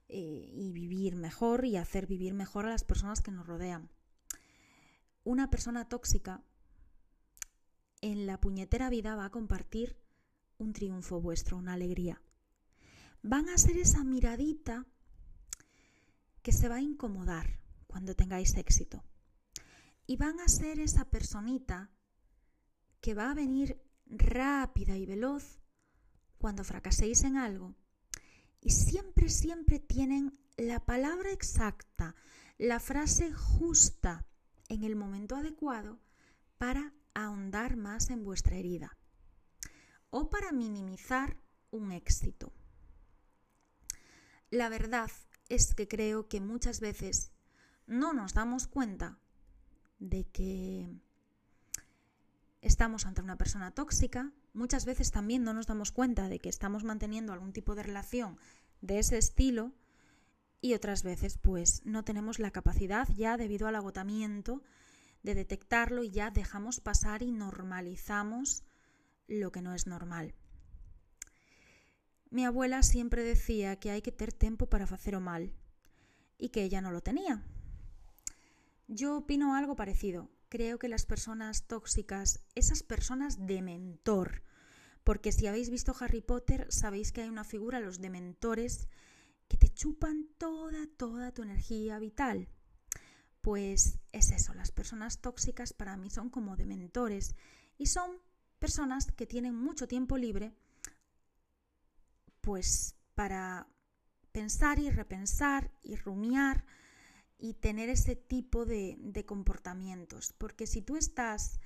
eh, 0.08 0.50
y 0.52 0.72
vivir 0.72 1.16
mejor 1.16 1.64
y 1.64 1.76
hacer 1.76 2.06
vivir 2.06 2.34
mejor 2.34 2.66
a 2.66 2.70
las 2.70 2.84
personas 2.84 3.20
que 3.20 3.30
nos 3.30 3.46
rodean. 3.46 3.90
Una 5.22 5.50
persona 5.50 5.88
tóxica 5.88 6.42
en 8.00 8.26
la 8.26 8.40
puñetera 8.40 8.90
vida 8.90 9.14
va 9.14 9.26
a 9.26 9.30
compartir 9.30 9.96
un 10.58 10.72
triunfo 10.72 11.20
vuestro, 11.20 11.56
una 11.56 11.74
alegría. 11.74 12.22
Van 13.22 13.48
a 13.48 13.58
ser 13.58 13.76
esa 13.76 14.02
miradita 14.02 14.86
que 16.42 16.52
se 16.52 16.68
va 16.68 16.76
a 16.76 16.82
incomodar 16.82 17.60
cuando 17.86 18.16
tengáis 18.16 18.56
éxito. 18.56 19.04
Y 20.06 20.16
van 20.16 20.40
a 20.40 20.48
ser 20.48 20.80
esa 20.80 21.04
personita 21.04 21.90
que 23.00 23.14
va 23.14 23.30
a 23.30 23.34
venir 23.34 23.80
rápida 24.06 24.96
y 24.96 25.06
veloz 25.06 25.59
cuando 26.40 26.64
fracaséis 26.64 27.22
en 27.24 27.36
algo 27.36 27.74
y 28.62 28.70
siempre, 28.70 29.28
siempre 29.28 29.78
tienen 29.78 30.38
la 30.56 30.80
palabra 30.80 31.30
exacta, 31.30 32.14
la 32.58 32.80
frase 32.80 33.32
justa 33.32 34.24
en 34.68 34.84
el 34.84 34.96
momento 34.96 35.36
adecuado 35.36 36.00
para 36.58 36.94
ahondar 37.14 37.76
más 37.76 38.10
en 38.10 38.24
vuestra 38.24 38.56
herida 38.56 38.96
o 40.08 40.30
para 40.30 40.50
minimizar 40.52 41.36
un 41.70 41.92
éxito. 41.92 42.52
La 44.50 44.68
verdad 44.68 45.10
es 45.48 45.74
que 45.74 45.88
creo 45.88 46.28
que 46.28 46.40
muchas 46.40 46.80
veces 46.80 47.32
no 47.86 48.12
nos 48.12 48.34
damos 48.34 48.66
cuenta 48.66 49.18
de 49.98 50.24
que 50.24 50.88
estamos 52.62 53.06
ante 53.06 53.20
una 53.20 53.36
persona 53.36 53.72
tóxica, 53.72 54.32
muchas 54.52 54.84
veces 54.84 55.10
también 55.10 55.44
no 55.44 55.52
nos 55.52 55.66
damos 55.66 55.92
cuenta 55.92 56.28
de 56.28 56.38
que 56.38 56.48
estamos 56.48 56.84
manteniendo 56.84 57.32
algún 57.32 57.52
tipo 57.52 57.74
de 57.74 57.82
relación 57.82 58.38
de 58.80 58.98
ese 58.98 59.18
estilo 59.18 59.72
y 60.60 60.74
otras 60.74 61.02
veces 61.02 61.38
pues 61.38 61.82
no 61.84 62.04
tenemos 62.04 62.38
la 62.38 62.50
capacidad 62.50 63.08
ya 63.16 63.36
debido 63.36 63.66
al 63.68 63.76
agotamiento 63.76 64.62
de 65.22 65.34
detectarlo 65.34 66.02
y 66.02 66.10
ya 66.10 66.30
dejamos 66.30 66.80
pasar 66.80 67.22
y 67.22 67.30
normalizamos 67.32 68.64
lo 69.26 69.52
que 69.52 69.62
no 69.62 69.74
es 69.74 69.86
normal. 69.86 70.34
Mi 72.30 72.44
abuela 72.44 72.82
siempre 72.82 73.24
decía 73.24 73.76
que 73.76 73.90
hay 73.90 74.02
que 74.02 74.12
tener 74.12 74.32
tiempo 74.32 74.66
para 74.66 74.84
hacer 74.84 75.16
o 75.16 75.20
mal 75.20 75.52
y 76.38 76.50
que 76.50 76.62
ella 76.62 76.80
no 76.80 76.90
lo 76.90 77.00
tenía. 77.00 77.42
Yo 78.88 79.18
opino 79.18 79.54
algo 79.54 79.76
parecido 79.76 80.28
creo 80.50 80.78
que 80.78 80.88
las 80.88 81.06
personas 81.06 81.66
tóxicas, 81.66 82.40
esas 82.54 82.82
personas 82.82 83.46
de 83.46 83.62
mentor, 83.62 84.42
porque 85.04 85.32
si 85.32 85.46
habéis 85.46 85.70
visto 85.70 85.96
Harry 85.98 86.20
Potter, 86.20 86.66
sabéis 86.68 87.12
que 87.12 87.22
hay 87.22 87.30
una 87.30 87.44
figura, 87.44 87.80
los 87.80 88.00
dementores, 88.00 88.88
que 89.48 89.56
te 89.56 89.70
chupan 89.72 90.28
toda, 90.36 90.86
toda 90.98 91.32
tu 91.32 91.42
energía 91.42 91.98
vital. 91.98 92.48
Pues 93.40 93.98
es 94.12 94.30
eso, 94.30 94.52
las 94.52 94.70
personas 94.70 95.20
tóxicas 95.20 95.72
para 95.72 95.96
mí 95.96 96.10
son 96.10 96.28
como 96.28 96.56
de 96.56 96.66
mentores 96.66 97.34
y 97.78 97.86
son 97.86 98.10
personas 98.58 99.06
que 99.10 99.26
tienen 99.26 99.54
mucho 99.54 99.88
tiempo 99.88 100.18
libre 100.18 100.52
pues 102.40 102.96
para 103.14 103.66
pensar 104.32 104.78
y 104.78 104.90
repensar 104.90 105.70
y 105.82 105.96
rumiar 105.96 106.64
y 107.40 107.54
tener 107.54 107.88
ese 107.88 108.16
tipo 108.16 108.66
de, 108.66 109.24
comportamientos. 109.26 110.32
Porque 110.36 110.66
si 110.66 110.82
tú 110.82 110.96
estás 110.96 111.58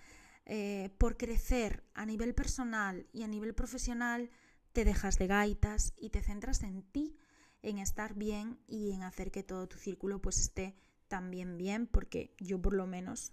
eh, 0.46 0.90
por 0.98 1.16
crecer 1.16 1.84
a 1.94 2.06
nivel 2.06 2.34
personal 2.34 3.06
y 3.12 3.22
a 3.22 3.28
nivel 3.28 3.54
profesional, 3.54 4.30
te 4.72 4.84
dejas 4.84 5.18
de 5.18 5.26
gaitas 5.26 5.92
y 5.96 6.10
te 6.10 6.22
centras 6.22 6.62
en 6.62 6.82
ti, 6.82 7.16
en 7.62 7.78
estar 7.78 8.14
bien 8.14 8.58
y 8.66 8.92
en 8.92 9.02
hacer 9.02 9.30
que 9.30 9.42
todo 9.42 9.68
tu 9.68 9.78
círculo 9.78 10.20
pues 10.20 10.38
esté 10.38 10.76
también 11.08 11.56
bien, 11.58 11.86
porque 11.86 12.34
yo 12.38 12.60
por 12.60 12.74
lo 12.74 12.86
menos 12.86 13.32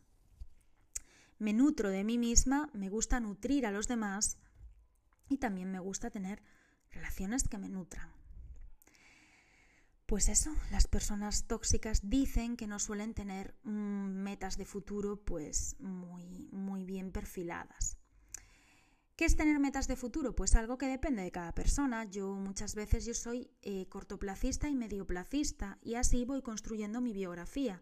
me 1.38 1.54
nutro 1.54 1.90
de 1.90 2.04
mí 2.04 2.18
misma, 2.18 2.70
me 2.74 2.90
gusta 2.90 3.20
nutrir 3.20 3.66
a 3.66 3.72
los 3.72 3.88
demás 3.88 4.38
y 5.30 5.38
también 5.38 5.72
me 5.72 5.80
gusta 5.80 6.10
tener 6.10 6.44
relaciones 6.92 7.48
que 7.48 7.58
me 7.58 7.70
nutran. 7.70 8.21
Pues 10.12 10.28
eso, 10.28 10.54
las 10.72 10.88
personas 10.88 11.48
tóxicas 11.48 12.02
dicen 12.04 12.58
que 12.58 12.68
no 12.68 12.80
suelen 12.80 13.14
tener 13.14 13.56
mm, 13.64 14.10
metas 14.10 14.58
de 14.58 14.66
futuro 14.66 15.24
pues 15.24 15.78
muy, 15.80 16.50
muy 16.52 16.84
bien 16.84 17.14
perfiladas. 17.14 17.96
¿Qué 19.16 19.24
es 19.24 19.38
tener 19.38 19.58
metas 19.62 19.88
de 19.88 19.96
futuro? 19.96 20.36
Pues 20.36 20.56
algo 20.56 20.78
que 20.78 20.88
depende 20.88 21.22
de 21.22 21.32
cada 21.32 21.54
persona. 21.54 22.04
Yo 22.04 22.36
muchas 22.36 22.76
veces 22.76 23.06
yo 23.06 23.14
soy 23.14 23.52
eh, 23.62 23.88
cortoplacista 23.88 24.68
y 24.68 24.76
medioplacista 24.76 25.78
y 25.82 25.96
así 25.96 26.26
voy 26.26 26.42
construyendo 26.42 27.00
mi 27.00 27.14
biografía. 27.14 27.82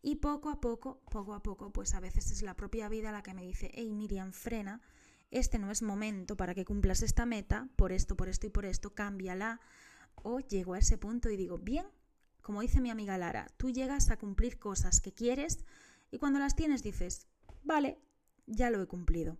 Y 0.00 0.14
poco 0.14 0.48
a 0.48 0.62
poco, 0.62 1.02
poco 1.10 1.34
a 1.34 1.42
poco, 1.42 1.74
pues 1.74 1.92
a 1.92 2.00
veces 2.00 2.30
es 2.30 2.40
la 2.40 2.56
propia 2.56 2.88
vida 2.88 3.12
la 3.12 3.22
que 3.22 3.34
me 3.34 3.44
dice, 3.44 3.70
hey 3.74 3.92
Miriam, 3.92 4.32
frena, 4.32 4.80
este 5.30 5.58
no 5.58 5.70
es 5.70 5.82
momento 5.82 6.38
para 6.38 6.54
que 6.54 6.64
cumplas 6.64 7.02
esta 7.02 7.26
meta, 7.26 7.68
por 7.76 7.92
esto, 7.92 8.16
por 8.16 8.30
esto 8.30 8.46
y 8.46 8.50
por 8.50 8.64
esto, 8.64 8.94
cámbiala 8.94 9.60
o 10.22 10.40
llego 10.40 10.74
a 10.74 10.78
ese 10.78 10.98
punto 10.98 11.30
y 11.30 11.36
digo, 11.36 11.58
bien, 11.58 11.86
como 12.42 12.60
dice 12.60 12.80
mi 12.80 12.90
amiga 12.90 13.18
Lara, 13.18 13.48
tú 13.56 13.70
llegas 13.70 14.10
a 14.10 14.18
cumplir 14.18 14.58
cosas 14.58 15.00
que 15.00 15.12
quieres 15.12 15.64
y 16.10 16.18
cuando 16.18 16.38
las 16.38 16.54
tienes 16.54 16.82
dices, 16.82 17.26
vale, 17.64 17.98
ya 18.46 18.70
lo 18.70 18.80
he 18.80 18.86
cumplido. 18.86 19.36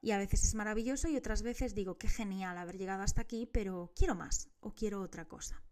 Y 0.00 0.12
a 0.12 0.18
veces 0.18 0.44
es 0.44 0.54
maravilloso 0.54 1.08
y 1.08 1.16
otras 1.16 1.42
veces 1.42 1.74
digo, 1.74 1.98
qué 1.98 2.08
genial 2.08 2.58
haber 2.58 2.76
llegado 2.76 3.02
hasta 3.02 3.22
aquí, 3.22 3.46
pero 3.50 3.92
quiero 3.96 4.14
más 4.14 4.48
o 4.60 4.74
quiero 4.74 5.00
otra 5.00 5.24
cosa. 5.24 5.62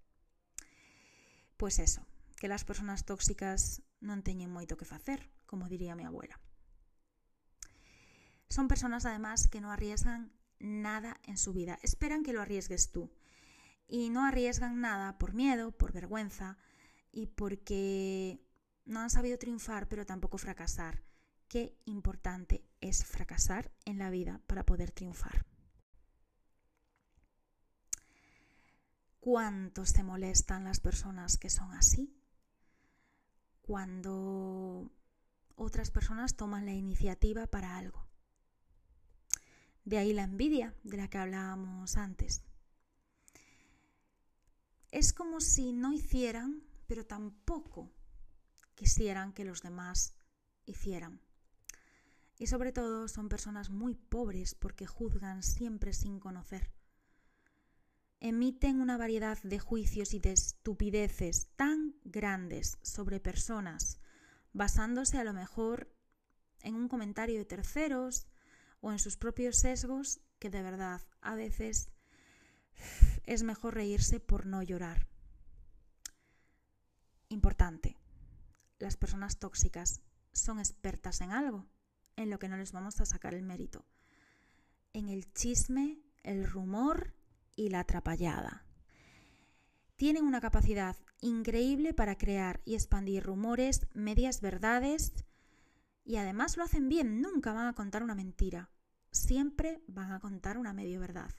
Pues 1.57 1.79
eso, 1.79 2.05
que 2.39 2.49
las 2.49 2.65
personas 2.65 3.05
tóxicas 3.05 3.83
no 4.01 4.21
teñen 4.23 4.51
moito 4.51 4.77
que 4.77 4.87
hacer, 4.89 5.31
como 5.47 5.69
diría 5.69 5.95
mi 5.95 6.03
abuela. 6.03 6.41
Son 8.49 8.67
personas 8.67 9.07
además 9.07 9.47
que 9.47 9.61
no 9.61 9.71
arriesgan 9.71 10.33
nada 10.59 11.21
en 11.23 11.39
su 11.39 11.53
vida, 11.53 11.79
esperan 11.83 12.25
que 12.25 12.33
lo 12.33 12.43
arriesgues 12.43 12.91
tú 12.91 13.11
y 13.93 14.09
no 14.09 14.25
arriesgan 14.25 14.81
nada 14.81 15.19
por 15.19 15.35
miedo, 15.35 15.71
por 15.71 15.93
vergüenza 15.93 16.57
y 17.13 17.27
porque 17.27 18.41
no 18.87 19.01
han 19.01 19.11
sabido 19.11 19.39
triunfar 19.39 19.87
pero 19.87 20.07
tampoco 20.07 20.39
fracasar. 20.39 21.03
Qué 21.47 21.77
importante 21.85 22.65
es 22.81 23.05
fracasar 23.05 23.71
en 23.85 23.99
la 23.99 24.09
vida 24.09 24.41
para 24.47 24.65
poder 24.65 24.93
triunfar. 24.93 25.45
¿Cuántos 29.21 29.91
se 29.91 30.03
molestan 30.03 30.65
las 30.65 30.81
personas 30.81 31.37
que 31.37 31.51
son 31.51 31.71
así? 31.75 32.19
Cuando 33.61 34.91
otras 35.55 35.91
personas 35.91 36.35
toman 36.35 36.65
la 36.65 36.73
iniciativa 36.73 37.47
para 37.47 37.77
algo. 37.77 38.09
De 39.85 39.99
ahí 39.99 40.15
la 40.15 40.25
envidia 40.25 40.75
de 40.83 40.97
la 40.97 41.09
que 41.09 41.19
hablábamos 41.19 41.99
antes. 41.99 42.43
Es 44.93 45.15
como 45.15 45.41
si 45.41 45.73
no 45.73 45.95
hicieran, 45.95 46.63
pero 46.87 47.07
tampoco 47.07 47.91
quisieran 48.75 49.33
que 49.33 49.47
los 49.47 49.63
demás 49.63 50.13
hicieran. 50.67 51.23
Y 52.39 52.47
sobre 52.47 52.73
todo 52.73 53.09
son 53.09 53.31
personas 53.31 53.71
muy 53.71 53.95
pobres 53.95 54.55
porque 54.55 54.87
juzgan 54.87 55.43
siempre 55.43 55.95
sin 55.95 56.21
conocer. 56.21 56.71
Emiten 58.21 58.83
una 58.83 58.99
variedad 58.99 59.43
de 59.43 59.59
juicios 59.59 60.13
y 60.13 60.21
de 60.21 60.33
estupideces 60.33 61.49
tan 61.57 61.97
grandes 62.05 62.79
sobre 62.83 63.19
personas, 63.19 63.99
basándose 64.53 65.17
a 65.17 65.25
lo 65.25 65.33
mejor 65.33 65.91
en 66.61 66.75
un 66.75 66.89
comentario 66.89 67.39
de 67.39 67.47
terceros 67.47 68.27
o 68.81 68.93
en 68.93 68.99
sus 68.99 69.17
propios 69.17 69.57
sesgos, 69.57 70.21
que 70.39 70.51
de 70.51 70.61
verdad 70.61 71.01
a 71.23 71.35
veces 71.35 71.89
es 73.25 73.43
mejor 73.43 73.75
reírse 73.75 74.21
por 74.21 74.47
no 74.47 74.63
llorar. 74.63 75.09
Importante. 77.29 77.97
Las 78.79 78.97
personas 78.97 79.39
tóxicas 79.39 80.01
son 80.33 80.59
expertas 80.59 81.21
en 81.21 81.31
algo, 81.31 81.67
en 82.17 82.31
lo 82.31 82.39
que 82.39 82.49
no 82.49 82.57
les 82.57 82.73
vamos 82.73 83.01
a 83.01 83.07
sacar 83.07 83.35
el 83.35 83.43
mérito. 83.43 83.85
En 84.93 85.09
el 85.09 85.33
chisme, 85.33 86.03
el 86.23 86.49
rumor 86.49 87.15
y 87.57 87.69
la 87.69 87.81
atrapallada. 87.81 88.65
Tienen 89.97 90.25
una 90.25 90.41
capacidad 90.41 90.97
increíble 91.21 91.95
para 91.95 92.19
crear 92.19 92.61
y 92.65 92.75
expandir 92.75 93.23
rumores, 93.23 93.87
medias 93.95 94.41
verdades 94.41 95.13
y 96.05 96.17
además 96.17 96.57
lo 96.57 96.65
hacen 96.65 96.89
bien, 96.89 97.23
nunca 97.23 97.53
van 97.53 97.69
a 97.69 97.75
contar 97.75 98.03
una 98.03 98.15
mentira, 98.15 98.71
siempre 99.11 99.83
van 99.87 100.13
a 100.13 100.21
contar 100.21 100.59
una 100.59 100.73
medio 100.73 101.01
verdad. 101.01 101.31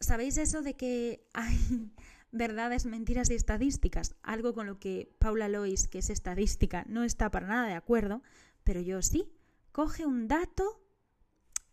¿Sabéis 0.00 0.36
eso 0.36 0.62
de 0.62 0.74
que 0.74 1.26
hay 1.32 1.58
verdades, 2.32 2.86
mentiras 2.86 3.30
y 3.30 3.34
estadísticas? 3.34 4.14
Algo 4.22 4.54
con 4.54 4.66
lo 4.66 4.78
que 4.78 5.14
Paula 5.18 5.48
Lois, 5.48 5.88
que 5.88 5.98
es 5.98 6.10
estadística, 6.10 6.84
no 6.88 7.04
está 7.04 7.30
para 7.30 7.46
nada 7.46 7.66
de 7.66 7.74
acuerdo, 7.74 8.22
pero 8.64 8.80
yo 8.80 9.02
sí. 9.02 9.32
Coge 9.72 10.06
un 10.06 10.26
dato 10.26 10.82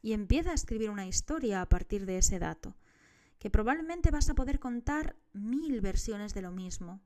y 0.02 0.14
empieza 0.14 0.52
a 0.52 0.56
escribir 0.56 0.90
una 0.90 1.08
historia 1.08 1.62
a 1.62 1.70
partir 1.70 2.06
de 2.06 2.18
ese 2.18 2.38
dato, 2.38 2.76
que 3.40 3.50
probablemente 3.50 4.12
vas 4.12 4.30
a 4.30 4.36
poder 4.36 4.60
contar 4.60 5.16
mil 5.32 5.80
versiones 5.80 6.34
de 6.34 6.42
lo 6.42 6.52
mismo, 6.52 7.02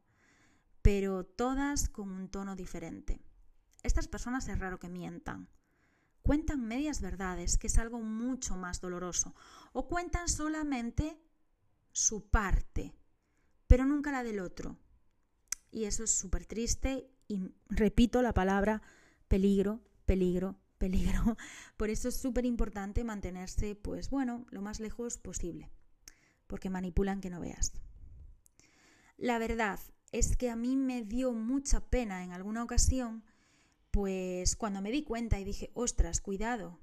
pero 0.82 1.24
todas 1.24 1.90
con 1.90 2.10
un 2.10 2.30
tono 2.30 2.56
diferente. 2.56 3.22
Estas 3.84 4.08
personas 4.08 4.48
es 4.48 4.58
raro 4.60 4.80
que 4.80 4.90
mientan 4.90 5.48
cuentan 6.28 6.68
medias 6.68 7.00
verdades, 7.00 7.58
que 7.58 7.68
es 7.68 7.78
algo 7.78 8.02
mucho 8.02 8.58
más 8.58 8.82
doloroso, 8.82 9.34
o 9.72 9.88
cuentan 9.88 10.28
solamente 10.28 11.18
su 11.94 12.30
parte, 12.30 12.94
pero 13.66 13.86
nunca 13.86 14.12
la 14.12 14.24
del 14.24 14.42
otro. 14.42 14.78
Y 15.72 15.86
eso 15.86 16.04
es 16.04 16.12
súper 16.12 16.46
triste 16.46 17.10
y 17.30 17.54
repito 17.70 18.22
la 18.22 18.34
palabra 18.34 18.82
peligro, 19.30 19.80
peligro, 20.06 20.60
peligro. 20.78 21.38
Por 21.78 21.90
eso 21.90 22.10
es 22.10 22.18
súper 22.18 22.46
importante 22.46 23.06
mantenerse, 23.06 23.76
pues 23.76 24.10
bueno, 24.10 24.46
lo 24.50 24.62
más 24.62 24.82
lejos 24.82 25.18
posible, 25.18 25.72
porque 26.46 26.70
manipulan 26.70 27.22
que 27.22 27.30
no 27.30 27.40
veas. 27.40 27.72
La 29.16 29.40
verdad 29.40 29.80
es 30.12 30.36
que 30.36 30.50
a 30.50 30.58
mí 30.58 30.76
me 30.76 31.04
dio 31.04 31.32
mucha 31.32 31.80
pena 31.90 32.26
en 32.26 32.34
alguna 32.34 32.64
ocasión 32.64 33.24
pues 33.98 34.56
cuando 34.56 34.80
me 34.80 34.92
di 34.92 35.02
cuenta 35.02 35.40
y 35.40 35.44
dije, 35.44 35.72
ostras, 35.74 36.22
cuidado, 36.22 36.80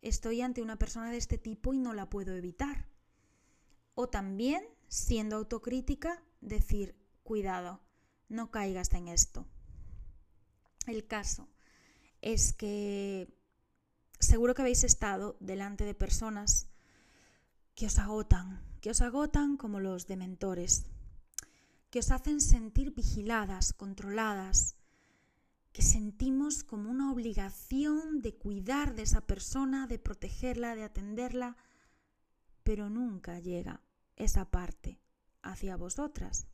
estoy 0.00 0.40
ante 0.40 0.62
una 0.62 0.78
persona 0.78 1.10
de 1.10 1.18
este 1.18 1.36
tipo 1.36 1.74
y 1.74 1.78
no 1.78 1.92
la 1.92 2.08
puedo 2.08 2.34
evitar. 2.34 2.88
O 3.92 4.08
también, 4.08 4.64
siendo 4.88 5.36
autocrítica, 5.36 6.24
decir, 6.40 6.96
cuidado, 7.24 7.82
no 8.30 8.50
caigas 8.50 8.90
en 8.94 9.08
esto. 9.08 9.46
El 10.86 11.06
caso 11.06 11.46
es 12.22 12.54
que 12.54 13.28
seguro 14.18 14.54
que 14.54 14.62
habéis 14.62 14.82
estado 14.82 15.36
delante 15.40 15.84
de 15.84 15.92
personas 15.92 16.70
que 17.74 17.84
os 17.84 17.98
agotan, 17.98 18.64
que 18.80 18.88
os 18.88 19.02
agotan 19.02 19.58
como 19.58 19.78
los 19.78 20.06
dementores, 20.06 20.86
que 21.90 21.98
os 21.98 22.10
hacen 22.10 22.40
sentir 22.40 22.94
vigiladas, 22.94 23.74
controladas, 23.74 24.79
que 25.72 25.82
sentimos 25.82 26.64
como 26.64 26.90
una 26.90 27.12
obligación 27.12 28.22
de 28.22 28.34
cuidar 28.34 28.94
de 28.94 29.02
esa 29.02 29.20
persona, 29.20 29.86
de 29.86 29.98
protegerla, 29.98 30.74
de 30.74 30.82
atenderla, 30.82 31.56
pero 32.62 32.90
nunca 32.90 33.38
llega 33.38 33.80
esa 34.16 34.50
parte 34.50 35.00
hacia 35.42 35.76
vosotras. 35.76 36.46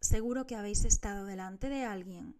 Seguro 0.00 0.46
que 0.46 0.56
habéis 0.56 0.84
estado 0.84 1.24
delante 1.24 1.68
de 1.68 1.84
alguien 1.84 2.36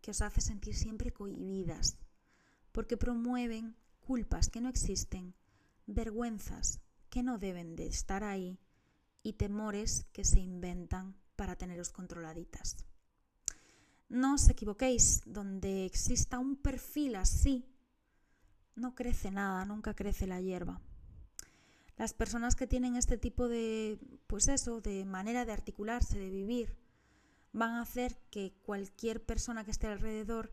que 0.00 0.10
os 0.10 0.22
hace 0.22 0.40
sentir 0.40 0.74
siempre 0.74 1.12
cohibidas, 1.12 1.98
porque 2.72 2.96
promueven 2.96 3.76
culpas 4.00 4.48
que 4.48 4.60
no 4.60 4.68
existen, 4.68 5.34
vergüenzas 5.86 6.80
que 7.08 7.22
no 7.22 7.38
deben 7.38 7.76
de 7.76 7.86
estar 7.86 8.22
ahí 8.22 8.60
y 9.22 9.34
temores 9.34 10.06
que 10.12 10.24
se 10.24 10.40
inventan 10.40 11.16
para 11.34 11.56
teneros 11.56 11.90
controladitas. 11.90 12.76
No 14.08 14.34
os 14.34 14.48
equivoquéis, 14.48 15.22
donde 15.26 15.84
exista 15.84 16.38
un 16.38 16.56
perfil 16.56 17.16
así, 17.16 17.66
no 18.76 18.94
crece 18.94 19.30
nada, 19.30 19.64
nunca 19.64 19.94
crece 19.94 20.26
la 20.26 20.40
hierba. 20.40 20.80
Las 21.96 22.12
personas 22.12 22.54
que 22.54 22.66
tienen 22.66 22.94
este 22.94 23.16
tipo 23.16 23.48
de, 23.48 23.98
pues 24.26 24.48
eso, 24.48 24.80
de 24.80 25.04
manera 25.04 25.44
de 25.44 25.52
articularse, 25.52 26.18
de 26.18 26.30
vivir, 26.30 26.76
van 27.52 27.72
a 27.72 27.82
hacer 27.82 28.18
que 28.30 28.52
cualquier 28.62 29.24
persona 29.24 29.64
que 29.64 29.70
esté 29.70 29.86
alrededor 29.86 30.52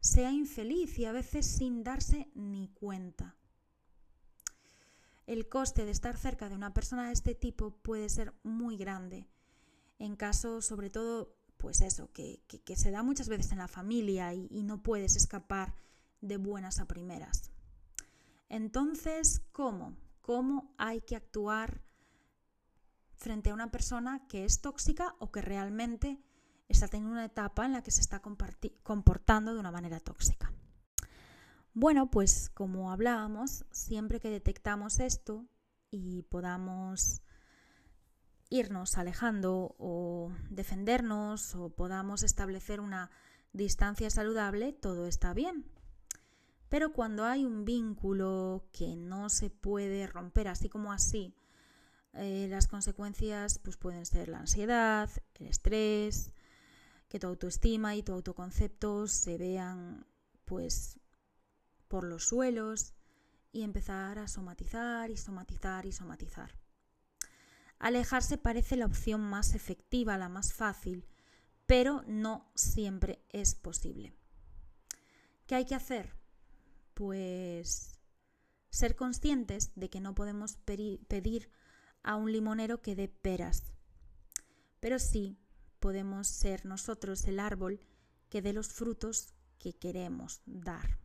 sea 0.00 0.32
infeliz 0.32 0.98
y 0.98 1.04
a 1.04 1.12
veces 1.12 1.46
sin 1.46 1.84
darse 1.84 2.30
ni 2.34 2.68
cuenta. 2.68 3.36
El 5.26 5.48
coste 5.48 5.84
de 5.84 5.90
estar 5.90 6.16
cerca 6.16 6.48
de 6.48 6.54
una 6.54 6.72
persona 6.72 7.08
de 7.08 7.12
este 7.12 7.34
tipo 7.34 7.70
puede 7.82 8.08
ser 8.08 8.32
muy 8.42 8.78
grande, 8.78 9.28
en 9.98 10.16
caso 10.16 10.62
sobre 10.62 10.88
todo 10.88 11.37
pues 11.58 11.80
eso, 11.82 12.10
que, 12.12 12.40
se 12.76 12.90
da 12.90 13.02
muchas 13.02 13.28
veces 13.28 13.52
en 13.52 13.58
la 13.58 13.68
familia 13.68 14.32
y, 14.32 14.48
y 14.50 14.62
no 14.62 14.82
puedes 14.82 15.16
escapar 15.16 15.74
de 16.20 16.36
buenas 16.36 16.78
a 16.80 16.86
primeras. 16.86 17.50
Entonces, 18.48 19.42
¿cómo? 19.52 19.96
¿Cómo 20.22 20.74
hay 20.78 21.00
que 21.00 21.16
actuar 21.16 21.82
frente 23.16 23.50
a 23.50 23.54
una 23.54 23.70
persona 23.70 24.26
que 24.28 24.44
es 24.44 24.60
tóxica 24.60 25.14
o 25.18 25.30
que 25.30 25.42
realmente 25.42 26.22
está 26.68 26.88
teniendo 26.88 27.12
una 27.12 27.24
etapa 27.24 27.66
en 27.66 27.72
la 27.72 27.82
que 27.82 27.90
se 27.90 28.00
está 28.00 28.20
comportando 28.20 29.52
de 29.52 29.60
una 29.60 29.70
manera 29.70 30.00
tóxica? 30.00 30.52
Bueno, 31.74 32.10
pues 32.10 32.50
como 32.50 32.90
hablábamos, 32.90 33.64
siempre 33.70 34.20
que 34.20 34.30
detectamos 34.30 34.98
esto 35.00 35.46
y 35.90 36.22
podamos 36.22 37.22
irnos 38.50 38.96
alejando 38.96 39.74
o 39.78 40.32
defendernos 40.50 41.54
o 41.54 41.70
podamos 41.70 42.22
establecer 42.22 42.80
una 42.80 43.10
distancia 43.52 44.10
saludable, 44.10 44.72
todo 44.72 45.06
está 45.06 45.34
bien. 45.34 45.66
Pero 46.68 46.92
cuando 46.92 47.24
hay 47.24 47.44
un 47.44 47.64
vínculo 47.64 48.68
que 48.72 48.94
no 48.96 49.28
se 49.30 49.50
puede 49.50 50.06
romper 50.06 50.48
así 50.48 50.68
como 50.68 50.92
así, 50.92 51.34
eh, 52.14 52.46
las 52.50 52.66
consecuencias 52.66 53.58
pues, 53.58 53.76
pueden 53.76 54.04
ser 54.04 54.28
la 54.28 54.40
ansiedad, 54.40 55.10
el 55.34 55.46
estrés, 55.46 56.32
que 57.08 57.18
tu 57.18 57.26
autoestima 57.26 57.96
y 57.96 58.02
tu 58.02 58.12
autoconcepto 58.12 59.06
se 59.06 59.38
vean 59.38 60.06
pues 60.44 60.98
por 61.88 62.04
los 62.04 62.28
suelos 62.28 62.94
y 63.50 63.62
empezar 63.62 64.18
a 64.18 64.28
somatizar 64.28 65.10
y 65.10 65.16
somatizar 65.16 65.86
y 65.86 65.92
somatizar. 65.92 66.57
Alejarse 67.78 68.38
parece 68.38 68.76
la 68.76 68.86
opción 68.86 69.20
más 69.20 69.54
efectiva, 69.54 70.18
la 70.18 70.28
más 70.28 70.52
fácil, 70.52 71.06
pero 71.66 72.02
no 72.06 72.50
siempre 72.54 73.24
es 73.28 73.54
posible. 73.54 74.14
¿Qué 75.46 75.54
hay 75.54 75.64
que 75.64 75.74
hacer? 75.74 76.14
Pues 76.94 77.98
ser 78.70 78.96
conscientes 78.96 79.72
de 79.76 79.88
que 79.90 80.00
no 80.00 80.14
podemos 80.14 80.56
pedir 80.56 81.50
a 82.02 82.16
un 82.16 82.32
limonero 82.32 82.82
que 82.82 82.96
dé 82.96 83.08
peras, 83.08 83.72
pero 84.80 84.98
sí 84.98 85.38
podemos 85.78 86.26
ser 86.26 86.66
nosotros 86.66 87.24
el 87.26 87.38
árbol 87.40 87.80
que 88.28 88.42
dé 88.42 88.52
los 88.52 88.68
frutos 88.68 89.34
que 89.58 89.74
queremos 89.74 90.42
dar. 90.46 90.98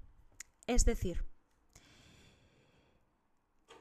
Es 0.68 0.86
decir, 0.86 1.26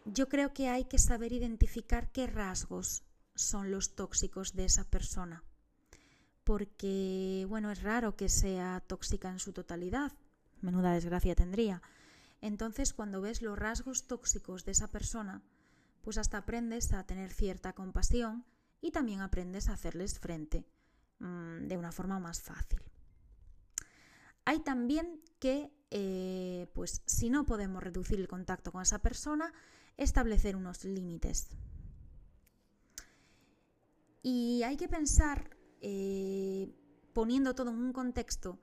yo 0.04 0.28
creo 0.28 0.52
que 0.52 0.68
hay 0.68 0.84
que 0.84 0.98
saber 0.98 1.32
identificar 1.32 2.10
qué 2.12 2.26
rasgos 2.26 3.04
son 3.34 3.70
los 3.70 3.94
tóxicos 3.94 4.54
de 4.54 4.64
esa 4.64 4.84
persona. 4.84 5.44
Porque, 6.44 7.46
bueno, 7.48 7.70
es 7.70 7.82
raro 7.82 8.16
que 8.16 8.28
sea 8.28 8.82
tóxica 8.86 9.30
en 9.30 9.38
su 9.38 9.52
totalidad. 9.52 10.12
Menuda 10.60 10.92
desgracia 10.92 11.34
tendría. 11.34 11.82
Entonces, 12.40 12.92
cuando 12.92 13.20
ves 13.20 13.42
los 13.42 13.58
rasgos 13.58 14.06
tóxicos 14.06 14.64
de 14.64 14.72
esa 14.72 14.88
persona, 14.88 15.42
pues 16.02 16.18
hasta 16.18 16.38
aprendes 16.38 16.92
a 16.92 17.06
tener 17.06 17.32
cierta 17.32 17.72
compasión 17.72 18.44
y 18.80 18.90
también 18.90 19.20
aprendes 19.20 19.68
a 19.68 19.74
hacerles 19.74 20.18
frente 20.18 20.66
mmm, 21.20 21.68
de 21.68 21.76
una 21.76 21.92
forma 21.92 22.18
más 22.18 22.42
fácil. 22.42 22.82
Hay 24.44 24.58
también 24.60 25.22
que, 25.38 25.72
eh, 25.90 26.66
pues 26.74 27.02
si 27.06 27.30
no 27.30 27.46
podemos 27.46 27.82
reducir 27.82 28.18
el 28.18 28.26
contacto 28.26 28.72
con 28.72 28.82
esa 28.82 28.98
persona, 28.98 29.52
establecer 29.96 30.56
unos 30.56 30.84
límites. 30.84 31.48
Y 34.22 34.62
hay 34.62 34.76
que 34.76 34.88
pensar, 34.88 35.56
eh, 35.80 36.72
poniendo 37.12 37.54
todo 37.54 37.70
en 37.70 37.76
un 37.76 37.92
contexto, 37.92 38.58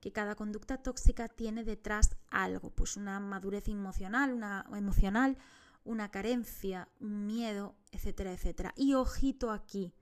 que 0.00 0.12
cada 0.12 0.34
conducta 0.34 0.82
tóxica 0.82 1.28
tiene 1.28 1.64
detrás 1.64 2.16
algo, 2.30 2.70
pues 2.70 2.96
una 2.96 3.20
madurez 3.20 3.68
emocional, 3.68 4.34
una, 4.34 4.66
emocional, 4.76 5.38
una 5.84 6.10
carencia, 6.10 6.88
un 7.00 7.26
miedo, 7.26 7.76
etcétera, 7.90 8.32
etcétera. 8.32 8.74
Y 8.76 8.94
ojito 8.94 9.50
aquí, 9.50 9.94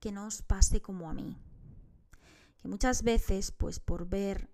que 0.00 0.12
no 0.12 0.26
os 0.26 0.42
pase 0.42 0.80
como 0.80 1.10
a 1.10 1.14
mí. 1.14 1.36
Que 2.58 2.68
muchas 2.68 3.02
veces, 3.02 3.50
pues 3.50 3.78
por 3.80 4.08
ver 4.08 4.48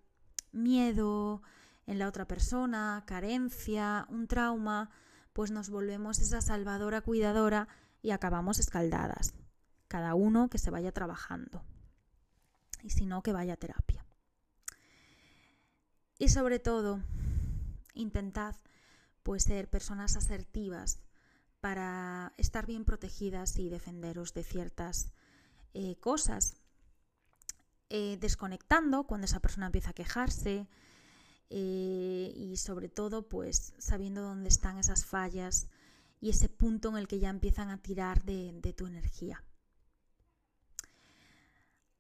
miedo 0.51 1.43
en 1.87 1.99
la 1.99 2.09
otra 2.09 2.27
persona, 2.27 3.05
carencia, 3.07 4.07
un 4.09 4.27
trauma, 4.27 4.91
pues 5.39 5.53
nos 5.53 5.71
volvemos 5.71 6.19
esa 6.19 6.41
salvadora 6.41 7.01
cuidadora 7.01 7.69
y 8.03 8.11
acabamos 8.11 8.59
escaldadas. 8.59 9.35
Cada 9.87 10.17
uno 10.17 10.51
que 10.51 10.59
se 10.59 10.69
vaya 10.69 10.91
trabajando. 10.91 11.63
Y 12.83 12.91
si 12.91 13.07
no, 13.07 13.23
que 13.23 13.33
vaya 13.33 13.53
a 13.53 13.57
terapia. 13.57 14.05
Y 16.19 16.31
sobre 16.31 16.59
todo, 16.59 17.05
intentad 17.95 18.57
pues 19.23 19.45
ser 19.45 19.71
personas 19.71 20.17
asertivas 20.17 20.99
para 21.61 22.35
estar 22.37 22.67
bien 22.67 22.85
protegidas 22.85 23.61
y 23.61 23.69
defenderos 23.69 24.35
de 24.35 24.43
ciertas 24.43 25.13
eh, 25.73 26.01
cosas. 26.01 26.57
Eh, 27.91 28.19
desconectando 28.21 29.05
cuando 29.05 29.27
esa 29.27 29.39
persona 29.39 29.67
empieza 29.67 29.91
a 29.91 29.95
quejarse, 29.95 30.67
eh, 31.51 32.33
y 32.35 32.57
sobre 32.57 32.89
todo 32.89 33.29
pues 33.29 33.73
sabiendo 33.79 34.23
dónde 34.23 34.49
están 34.49 34.79
esas 34.79 35.07
fallas 35.07 35.69
y 36.21 36.31
ese 36.31 36.49
punto 36.49 36.91
en 36.91 36.97
el 36.97 37.09
que 37.09 37.21
ya 37.21 37.31
empiezan 37.31 37.71
a 37.71 37.79
tirar 37.79 38.23
de, 38.25 38.75
tu 38.77 38.87
energía. 38.87 39.43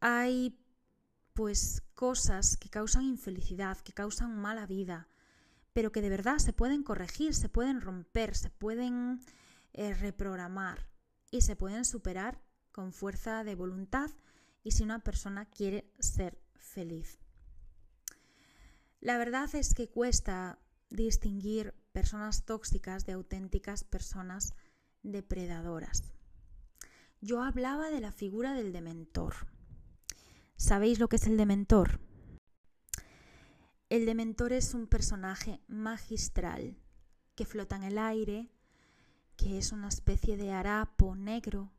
Hay 0.01 0.59
pues 1.33 1.83
cosas 1.95 2.57
que 2.57 2.69
causan 2.69 3.05
infelicidad, 3.05 3.79
que 3.79 3.93
causan 3.93 4.37
mala 4.37 4.67
vida, 4.67 5.09
pero 5.73 5.93
que 5.93 6.03
de 6.03 6.11
verdad 6.11 6.39
se 6.39 6.53
pueden 6.53 6.83
corregir, 6.83 7.35
se 7.35 7.49
pueden 7.49 7.81
romper, 7.81 8.37
se 8.37 8.51
pueden 8.51 9.21
eh, 9.73 9.95
reprogramar 9.95 10.89
y 11.31 11.43
se 11.43 11.57
pueden 11.57 11.85
superar 11.85 12.41
con 12.73 12.93
fuerza 12.93 13.45
de 13.45 13.55
voluntad 13.55 14.11
y 14.63 14.73
si 14.73 14.83
una 14.83 14.99
persona 14.99 15.47
quiere 15.47 15.91
ser 16.01 16.39
feliz. 16.57 17.19
La 19.01 19.17
verdad 19.17 19.55
es 19.55 19.75
que 19.75 19.89
cuesta 19.89 20.59
distinguir 20.91 21.75
personas 21.93 22.45
tóxicas 22.45 23.07
de 23.07 23.13
auténticas 23.13 23.85
personas 23.85 24.55
depredadoras. 25.03 26.13
Yo 27.21 27.43
hablaba 27.43 27.91
de 27.91 28.01
la 28.01 28.13
figura 28.13 28.55
del 28.55 28.73
dementor. 28.73 29.35
¿Sabéis 30.57 30.99
lo 30.99 31.09
que 31.09 31.17
es 31.17 31.27
el 31.27 31.37
dementor? 31.37 32.01
El 33.89 34.05
dementor 34.05 34.53
es 34.53 34.75
un 34.75 34.87
personaje 34.87 35.61
magistral 35.69 36.77
que 37.35 37.47
flota 37.47 37.77
en 37.77 37.85
el 37.85 37.99
aire, 37.99 38.51
que 39.37 39.59
es 39.59 39.73
una 39.73 39.89
especie 39.89 40.37
de 40.37 40.53
harapo 40.53 41.15
negro, 41.15 41.73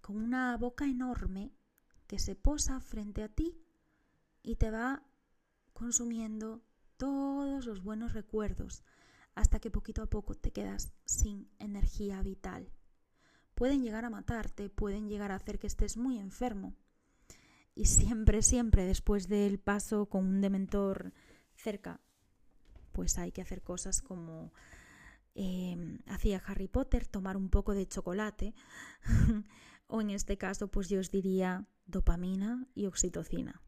con 0.00 0.16
una 0.16 0.56
boca 0.56 0.84
enorme 0.84 1.52
que 2.06 2.18
se 2.18 2.36
posa 2.36 2.80
frente 2.80 3.22
a 3.22 3.28
ti 3.28 3.58
y 4.42 4.56
te 4.56 4.70
va 4.70 5.02
consumiendo 5.80 6.62
todos 6.98 7.64
los 7.64 7.82
buenos 7.82 8.12
recuerdos 8.12 8.84
hasta 9.34 9.60
que 9.60 9.70
poquito 9.70 10.02
a 10.02 10.10
poco 10.10 10.34
te 10.34 10.50
quedas 10.50 10.92
sin 11.06 11.48
energía 11.58 12.22
vital. 12.22 12.70
Pueden 13.54 13.82
llegar 13.82 14.04
a 14.04 14.10
matarte, 14.10 14.68
pueden 14.68 15.08
llegar 15.08 15.32
a 15.32 15.36
hacer 15.36 15.58
que 15.58 15.66
estés 15.66 15.96
muy 15.96 16.18
enfermo. 16.18 16.76
Y 17.74 17.86
siempre, 17.86 18.42
siempre 18.42 18.84
después 18.84 19.26
del 19.26 19.58
paso 19.58 20.04
con 20.04 20.26
un 20.26 20.42
dementor 20.42 21.14
cerca, 21.54 22.02
pues 22.92 23.16
hay 23.16 23.32
que 23.32 23.40
hacer 23.40 23.62
cosas 23.62 24.02
como 24.02 24.52
em, 25.34 26.00
hacía 26.04 26.42
Harry 26.46 26.68
Potter, 26.68 27.06
tomar 27.06 27.38
un 27.38 27.48
poco 27.48 27.72
de 27.72 27.88
chocolate, 27.88 28.52
o 29.86 30.02
en 30.02 30.10
este 30.10 30.36
caso, 30.36 30.68
pues 30.68 30.90
yo 30.90 31.00
os 31.00 31.10
diría 31.10 31.66
dopamina 31.86 32.66
y 32.74 32.84
oxitocina. 32.84 33.62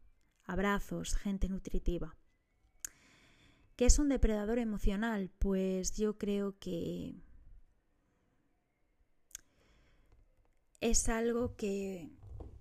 Abrazos, 0.45 1.15
gente 1.15 1.49
nutritiva. 1.49 2.15
¿Qué 3.75 3.85
es 3.85 3.97
un 3.97 4.09
depredador 4.09 4.59
emocional? 4.59 5.31
Pues 5.39 5.95
yo 5.95 6.17
creo 6.17 6.59
que 6.59 7.15
es 10.79 11.09
algo 11.09 11.55
que, 11.55 12.11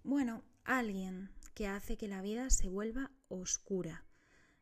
bueno, 0.05 0.45
alguien 0.65 1.31
que 1.55 1.67
hace 1.67 1.97
que 1.97 2.09
la 2.09 2.23
vida 2.23 2.51
se 2.51 2.69
vuelva 2.69 3.11
oscura, 3.29 4.07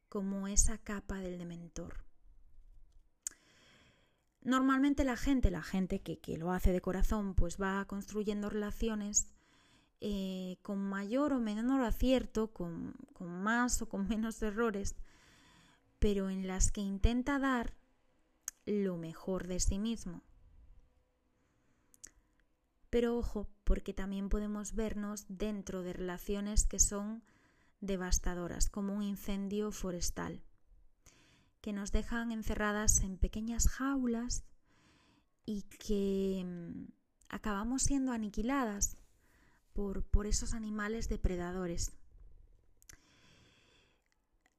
como 0.09 0.49
esa 0.49 0.79
capa 0.79 1.21
del 1.21 1.39
dementor. 1.39 2.05
Normalmente 4.43 5.05
la 5.05 5.17
gente, 5.17 5.51
la 5.51 5.63
gente 5.63 6.01
que, 6.01 6.39
lo 6.39 6.51
hace 6.51 6.73
de 6.73 6.81
corazón, 6.81 7.35
pues 7.35 7.61
va 7.61 7.85
construyendo 7.87 8.49
relaciones 8.49 9.29
eh, 10.01 10.57
con 10.63 10.79
mayor 10.79 11.33
o 11.33 11.41
menor 11.41 11.83
acierto, 11.83 12.53
con, 12.53 12.95
más 13.19 13.83
o 13.83 13.89
con 13.89 14.09
menos 14.09 14.41
errores, 14.43 14.97
pero 15.99 16.31
en 16.31 16.47
las 16.47 16.73
que 16.73 16.81
intenta 16.81 17.39
dar 17.39 17.75
lo 18.67 18.97
mejor 18.97 19.47
de 19.47 19.61
sí 19.61 19.79
mismo. 19.79 20.23
Pero 22.89 23.17
ojo, 23.17 23.49
porque 23.65 23.95
también 23.95 24.29
podemos 24.29 24.75
vernos 24.75 25.27
dentro 25.29 25.83
de 25.83 25.93
relaciones 25.93 26.67
que 26.67 26.81
son 26.81 27.23
devastadoras, 27.81 28.69
como 28.69 28.95
un 28.95 29.03
incendio 29.03 29.71
forestal 29.71 30.43
que 31.61 31.73
nos 31.73 31.93
dejan 31.93 32.33
encerradas 32.33 33.01
en 33.01 33.19
pequeñas 33.19 33.69
jaulas 33.69 34.45
y 35.45 35.63
que 35.63 36.43
mm, 36.45 36.93
acabamos 37.29 37.83
siendo 37.83 38.13
aniquiladas 38.13 38.97
por, 39.73 40.05
por 40.05 40.27
esos 40.27 40.55
animales 40.55 41.09
depredadores. 41.09 41.93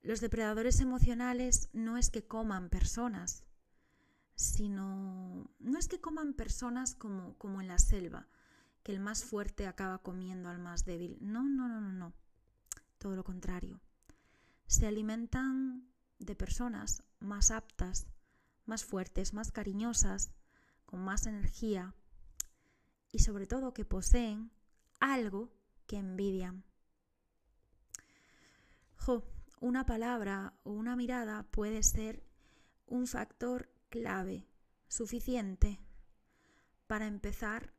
Los 0.04 0.20
depredadores 0.20 0.80
emocionales 0.80 1.70
no 1.74 1.98
es 1.98 2.10
que 2.10 2.26
coman 2.26 2.70
personas, 2.70 3.44
sino 4.36 5.48
no 5.60 5.78
es 5.78 5.88
que 5.88 6.02
coman 6.02 6.34
personas 6.34 6.96
como, 6.96 7.38
como 7.38 7.62
en 7.62 7.68
la 7.68 7.78
selva, 7.78 8.28
que 8.84 8.92
el 8.92 9.00
más 9.00 9.24
fuerte 9.24 9.68
acaba 9.68 10.00
comiendo 10.00 10.50
al 10.50 10.58
más 10.58 10.86
débil. 10.86 11.18
No, 11.22 11.44
no, 11.44 11.68
no, 11.68 11.80
no, 11.80 11.92
no. 11.92 12.14
Todo 12.98 13.16
lo 13.16 13.24
contrario. 13.24 13.80
Se 14.66 14.88
alimentan 14.88 15.88
de 16.18 16.36
personas 16.36 17.04
más 17.20 17.52
aptas, 17.52 18.08
más 18.66 18.84
fuertes, 18.84 19.34
más 19.34 19.52
cariñosas, 19.52 20.32
con 20.86 21.02
más 21.02 21.28
energía 21.28 21.94
y 23.12 23.20
sobre 23.20 23.46
todo 23.46 23.74
que 23.74 23.86
poseen 23.86 24.52
algo 25.02 25.52
que 25.88 25.98
envidian. 25.98 26.64
Jo, 28.96 29.28
una 29.60 29.86
palabra 29.86 30.54
o 30.64 30.72
una 30.72 30.96
mirada 30.96 31.44
puede 31.52 31.84
ser 31.84 32.24
un 32.86 33.08
factor 33.08 33.70
clave, 33.90 34.48
suficiente, 34.88 35.82
para 36.88 37.08
empezar 37.08 37.74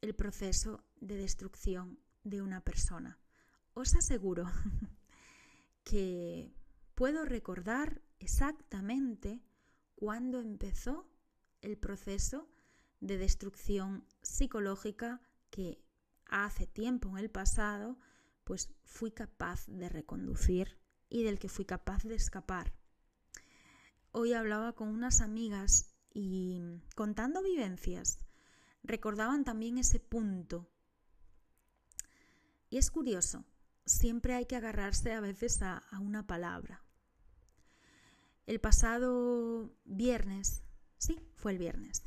el 0.00 0.14
proceso 0.14 0.84
de 1.00 1.16
destrucción 1.16 1.98
de 2.22 2.40
una 2.40 2.62
persona. 2.62 3.18
Os 3.74 3.94
aseguro 3.94 4.44
que 5.84 6.54
puedo 6.94 7.24
recordar 7.24 8.02
exactamente 8.18 9.42
cuándo 9.94 10.40
empezó 10.40 11.08
el 11.62 11.78
proceso 11.78 12.48
de 13.00 13.18
destrucción 13.18 14.06
psicológica 14.22 15.20
que 15.50 15.82
hace 16.28 16.66
tiempo 16.66 17.08
en 17.10 17.18
el 17.18 17.30
pasado 17.30 17.98
pues 18.44 18.70
fui 18.84 19.10
capaz 19.10 19.66
de 19.66 19.88
reconducir 19.88 20.78
y 21.10 21.22
del 21.22 21.38
que 21.38 21.48
fui 21.48 21.64
capaz 21.64 22.04
de 22.04 22.14
escapar. 22.14 22.72
Hoy 24.10 24.32
hablaba 24.32 24.74
con 24.74 24.88
unas 24.88 25.20
amigas 25.20 25.94
y 26.14 26.62
contando 26.94 27.42
vivencias 27.42 28.20
recordaban 28.82 29.44
también 29.44 29.78
ese 29.78 30.00
punto. 30.00 30.70
Y 32.70 32.78
es 32.78 32.90
curioso, 32.90 33.44
siempre 33.84 34.34
hay 34.34 34.46
que 34.46 34.56
agarrarse 34.56 35.12
a 35.12 35.20
veces 35.20 35.62
a, 35.62 35.82
una 36.00 36.26
palabra. 36.26 36.82
El 38.46 38.60
pasado 38.60 39.76
viernes, 39.84 40.62
sí, 40.96 41.20
fue 41.34 41.52
el 41.52 41.58
viernes, 41.58 42.02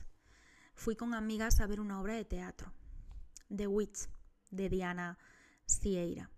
fui 0.73 0.95
con 0.95 1.13
amigas 1.13 1.62
a 1.62 1.67
ver 1.67 1.79
una 1.79 2.01
obra 2.01 2.15
de 2.15 2.25
teatro, 2.25 2.73
The 3.56 3.68
Witch, 3.68 4.10
de 4.50 4.70
Diana 4.70 5.18
Sieira. 5.66 6.30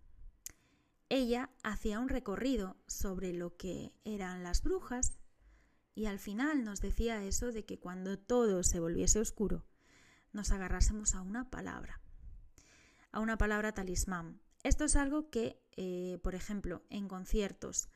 Ella 1.09 1.49
hacía 1.63 1.99
un 1.99 2.09
recorrido 2.09 2.77
sobre 2.87 3.33
lo 3.33 3.55
que 3.55 3.93
eran 4.03 4.43
las 4.43 4.63
brujas 4.63 5.13
y 5.95 6.07
al 6.07 6.19
final 6.19 6.63
nos 6.63 6.81
decía 6.81 7.23
eso 7.23 7.51
de 7.51 7.65
que 7.65 7.79
cuando 7.79 8.17
todo 8.17 8.63
se 8.63 8.79
volviese 8.79 9.19
oscuro, 9.19 9.63
nos 10.31 10.51
agarrásemos 10.51 11.13
a 11.13 11.21
una 11.21 11.49
palabra, 11.51 12.01
a 13.11 13.19
una 13.19 13.37
palabra 13.37 13.73
talismán. 13.73 14.41
Esto 14.63 14.85
es 14.85 14.95
algo 14.95 15.29
que, 15.29 15.61
eh, 15.77 16.19
por 16.23 16.33
ejemplo, 16.33 16.83
en 16.89 17.07
conciertos, 17.07 17.89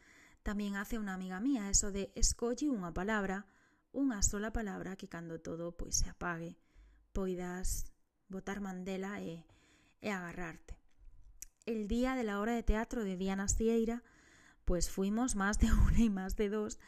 también 0.44 0.76
hace 0.76 1.00
una 1.00 1.16
amiga 1.16 1.40
mía, 1.40 1.70
eso 1.70 1.92
de 1.92 2.12
escoge 2.14 2.70
una 2.70 2.94
palabra, 2.94 3.48
una 3.92 4.22
sola 4.22 4.54
palabra 4.54 4.96
que 4.96 5.10
cuando 5.10 5.40
todo 5.40 5.76
pues 5.76 5.98
se 5.98 6.10
apague 6.10 6.58
puedas 7.14 7.92
botar 8.30 8.60
mandela 8.60 9.22
e, 9.22 9.46
e 10.02 10.12
agarrarte. 10.12 10.78
El 11.66 11.88
día 11.88 12.16
de 12.16 12.24
la 12.24 12.40
hora 12.40 12.54
de 12.54 12.64
teatro 12.64 13.04
de 13.04 13.18
Diana 13.18 13.48
Sieira, 13.48 14.04
pues 14.66 14.90
fuimos 14.90 15.36
más 15.36 15.60
de 15.60 15.72
una 15.88 16.00
y 16.00 16.10
más 16.10 16.36
de 16.36 16.50
dos 16.50 16.80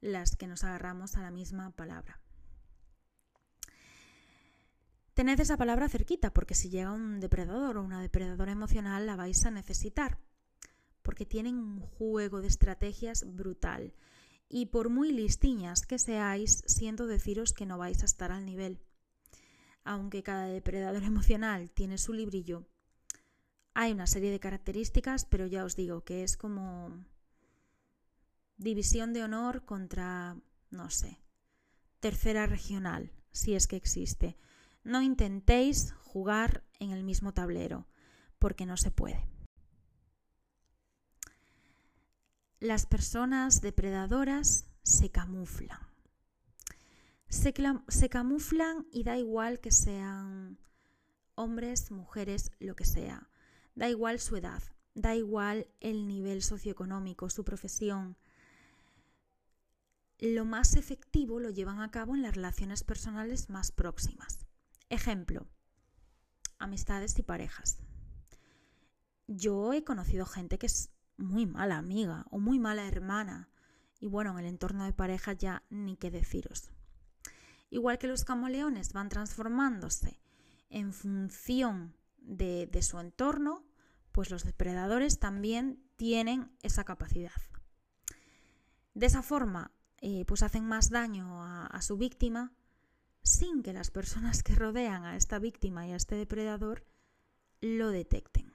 las 0.00 0.36
que 0.36 0.46
nos 0.46 0.64
agarramos 0.64 1.16
a 1.16 1.22
la 1.22 1.30
misma 1.30 1.70
palabra. 1.70 2.20
Tened 5.14 5.38
esa 5.40 5.56
palabra 5.56 5.88
cerquita, 5.88 6.32
porque 6.32 6.54
si 6.54 6.70
llega 6.70 6.92
un 6.92 7.20
depredador 7.20 7.76
o 7.76 7.82
una 7.82 8.00
depredadora 8.00 8.52
emocional 8.52 9.06
la 9.06 9.16
vais 9.16 9.44
a 9.44 9.50
necesitar 9.50 10.18
porque 11.02 11.26
tienen 11.26 11.56
un 11.56 11.80
juego 11.80 12.40
de 12.40 12.48
estrategias 12.48 13.24
brutal. 13.26 13.94
Y 14.48 14.66
por 14.66 14.88
muy 14.88 15.12
listiñas 15.12 15.86
que 15.86 15.98
seáis, 15.98 16.62
siento 16.66 17.06
deciros 17.06 17.52
que 17.52 17.66
no 17.66 17.78
vais 17.78 18.02
a 18.02 18.06
estar 18.06 18.32
al 18.32 18.44
nivel. 18.44 18.80
Aunque 19.90 20.22
cada 20.22 20.44
depredador 20.44 21.02
emocional 21.02 21.68
tiene 21.72 21.98
su 21.98 22.12
librillo, 22.12 22.64
hay 23.74 23.90
una 23.90 24.06
serie 24.06 24.30
de 24.30 24.38
características, 24.38 25.24
pero 25.24 25.48
ya 25.48 25.64
os 25.64 25.74
digo 25.74 26.04
que 26.04 26.22
es 26.22 26.36
como 26.36 27.04
división 28.56 29.12
de 29.12 29.24
honor 29.24 29.64
contra, 29.64 30.36
no 30.70 30.90
sé, 30.90 31.18
tercera 31.98 32.46
regional, 32.46 33.10
si 33.32 33.56
es 33.56 33.66
que 33.66 33.74
existe. 33.74 34.36
No 34.84 35.02
intentéis 35.02 35.92
jugar 36.04 36.62
en 36.78 36.92
el 36.92 37.02
mismo 37.02 37.34
tablero, 37.34 37.88
porque 38.38 38.66
no 38.66 38.76
se 38.76 38.92
puede. 38.92 39.28
las 42.60 42.84
personas 42.84 43.62
depredadoras 43.62 44.66
se 44.82 45.10
camuflan. 45.10 45.89
Se, 47.30 47.52
camuflan 48.10 48.86
y 48.90 49.04
da 49.04 49.16
igual 49.16 49.60
que 49.60 49.70
sean 49.70 50.58
hombres, 51.36 51.92
mujeres, 51.92 52.50
lo 52.58 52.74
que 52.74 52.84
sea. 52.84 53.30
Da 53.76 53.88
igual 53.88 54.18
su 54.18 54.36
edad, 54.36 54.62
da 54.94 55.14
igual 55.14 55.68
el 55.78 56.08
nivel 56.08 56.42
socioeconómico, 56.42 57.30
su 57.30 57.44
profesión. 57.44 58.16
Lo 60.18 60.44
más 60.44 60.74
efectivo 60.74 61.38
lo 61.38 61.50
llevan 61.50 61.80
a 61.80 61.92
cabo 61.92 62.16
en 62.16 62.22
las 62.22 62.34
relaciones 62.34 62.82
personales 62.82 63.48
más 63.48 63.70
próximas. 63.70 64.44
Ejemplo, 64.88 65.46
amistades 66.58 67.16
y 67.20 67.22
parejas. 67.22 67.78
Yo 69.28 69.72
he 69.72 69.84
conocido 69.84 70.26
gente 70.26 70.58
que 70.58 70.66
es 70.66 70.90
muy 71.16 71.46
mala 71.46 71.78
amiga 71.78 72.26
o 72.30 72.40
muy 72.40 72.58
mala 72.58 72.88
hermana. 72.88 73.48
Y 74.00 74.08
bueno, 74.08 74.32
en 74.32 74.40
el 74.40 74.46
entorno 74.46 74.84
de 74.84 74.92
pareja 74.92 75.32
ya 75.32 75.62
ni 75.70 75.96
qué 75.96 76.10
deciros. 76.10 76.72
Igual 77.70 77.98
que 77.98 78.08
los 78.08 78.24
camaleones 78.24 78.92
van 78.92 79.08
transformándose 79.08 80.20
en 80.68 80.92
función 80.92 81.96
de, 82.18 82.68
su 82.82 82.98
entorno, 82.98 83.64
pues 84.12 84.30
los 84.30 84.44
depredadores 84.44 85.18
también 85.18 85.82
tienen 85.96 86.50
esa 86.62 86.84
capacidad. 86.84 87.32
De 88.94 89.06
esa 89.06 89.22
forma, 89.22 89.70
eh, 90.00 90.24
pues 90.26 90.42
hacen 90.42 90.66
más 90.66 90.90
daño 90.90 91.42
a 91.42 91.80
su 91.82 91.96
víctima 91.96 92.52
sin 93.22 93.62
que 93.62 93.72
las 93.72 93.90
personas 93.90 94.42
que 94.42 94.54
rodean 94.54 95.04
a 95.04 95.16
esta 95.16 95.38
víctima 95.38 95.86
y 95.86 95.92
a 95.92 95.96
este 95.96 96.16
depredador 96.16 96.84
lo 97.60 97.90
detecten. 97.90 98.52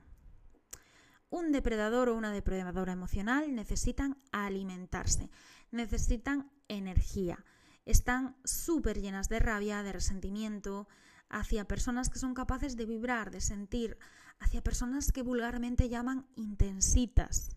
Un 1.29 1.51
depredador 1.51 2.09
o 2.09 2.15
una 2.15 2.31
depredadora 2.31 2.93
emocional 2.93 3.53
necesitan 3.53 4.17
alimentarse, 4.31 5.29
necesitan 5.71 6.51
energía. 6.67 7.43
Están 7.85 8.35
súper 8.43 8.99
llenas 8.99 9.29
de 9.29 9.39
rabia, 9.39 9.83
de 9.83 9.93
resentimiento 9.93 10.87
hacia 11.29 11.67
personas 11.67 12.09
que 12.09 12.19
son 12.19 12.33
capaces 12.33 12.75
de 12.75 12.85
vibrar, 12.85 13.31
de 13.31 13.41
sentir, 13.41 13.97
hacia 14.39 14.63
personas 14.63 15.11
que 15.11 15.21
vulgarmente 15.21 15.89
llaman 15.89 16.27
intensitas. 16.35 17.55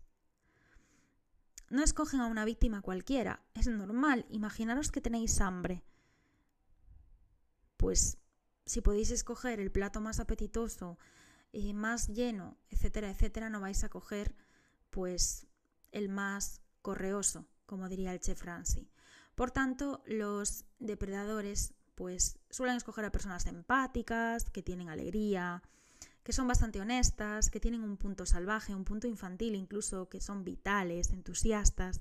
No 1.70 1.82
escogen 1.82 2.20
a 2.20 2.26
una 2.26 2.44
víctima 2.44 2.80
cualquiera, 2.80 3.42
es 3.54 3.66
normal. 3.66 4.26
Imaginaros 4.30 4.90
que 4.90 5.00
tenéis 5.00 5.40
hambre. 5.40 5.82
Pues 7.76 8.18
si 8.64 8.80
podéis 8.80 9.10
escoger 9.10 9.60
el 9.60 9.70
plato 9.70 10.00
más 10.00 10.18
apetitoso, 10.18 10.98
eh, 11.52 11.72
más 11.74 12.08
lleno, 12.08 12.56
etcétera, 12.70 13.10
etcétera, 13.10 13.50
no 13.50 13.60
vais 13.60 13.84
a 13.84 13.88
coger 13.88 14.34
pues 14.90 15.46
el 15.92 16.08
más 16.08 16.60
correoso, 16.82 17.46
como 17.66 17.88
diría 17.88 18.12
el 18.12 18.20
chef 18.20 18.40
Franci. 18.40 18.90
Por 19.38 19.52
tanto, 19.52 20.02
los 20.04 20.64
depredadores 20.80 21.72
pues 21.94 22.40
suelen 22.50 22.74
escoger 22.74 23.04
a 23.04 23.12
personas 23.12 23.46
empáticas, 23.46 24.50
que 24.50 24.64
tienen 24.64 24.88
alegría, 24.88 25.62
que 26.24 26.32
son 26.32 26.48
bastante 26.48 26.80
honestas, 26.80 27.48
que 27.48 27.60
tienen 27.60 27.84
un 27.84 27.98
punto 27.98 28.26
salvaje, 28.26 28.74
un 28.74 28.82
punto 28.82 29.06
infantil 29.06 29.54
incluso, 29.54 30.08
que 30.08 30.20
son 30.20 30.42
vitales, 30.42 31.12
entusiastas 31.12 32.00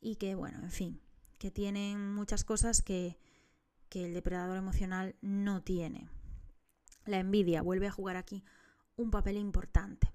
y 0.00 0.16
que, 0.16 0.36
bueno, 0.36 0.58
en 0.62 0.70
fin, 0.70 1.02
que 1.36 1.50
tienen 1.50 2.14
muchas 2.14 2.44
cosas 2.44 2.80
que, 2.80 3.18
que 3.90 4.06
el 4.06 4.14
depredador 4.14 4.56
emocional 4.56 5.16
no 5.20 5.62
tiene. 5.62 6.08
La 7.04 7.18
envidia 7.18 7.60
vuelve 7.60 7.88
a 7.88 7.92
jugar 7.92 8.16
aquí 8.16 8.42
un 8.96 9.10
papel 9.10 9.36
importante. 9.36 10.13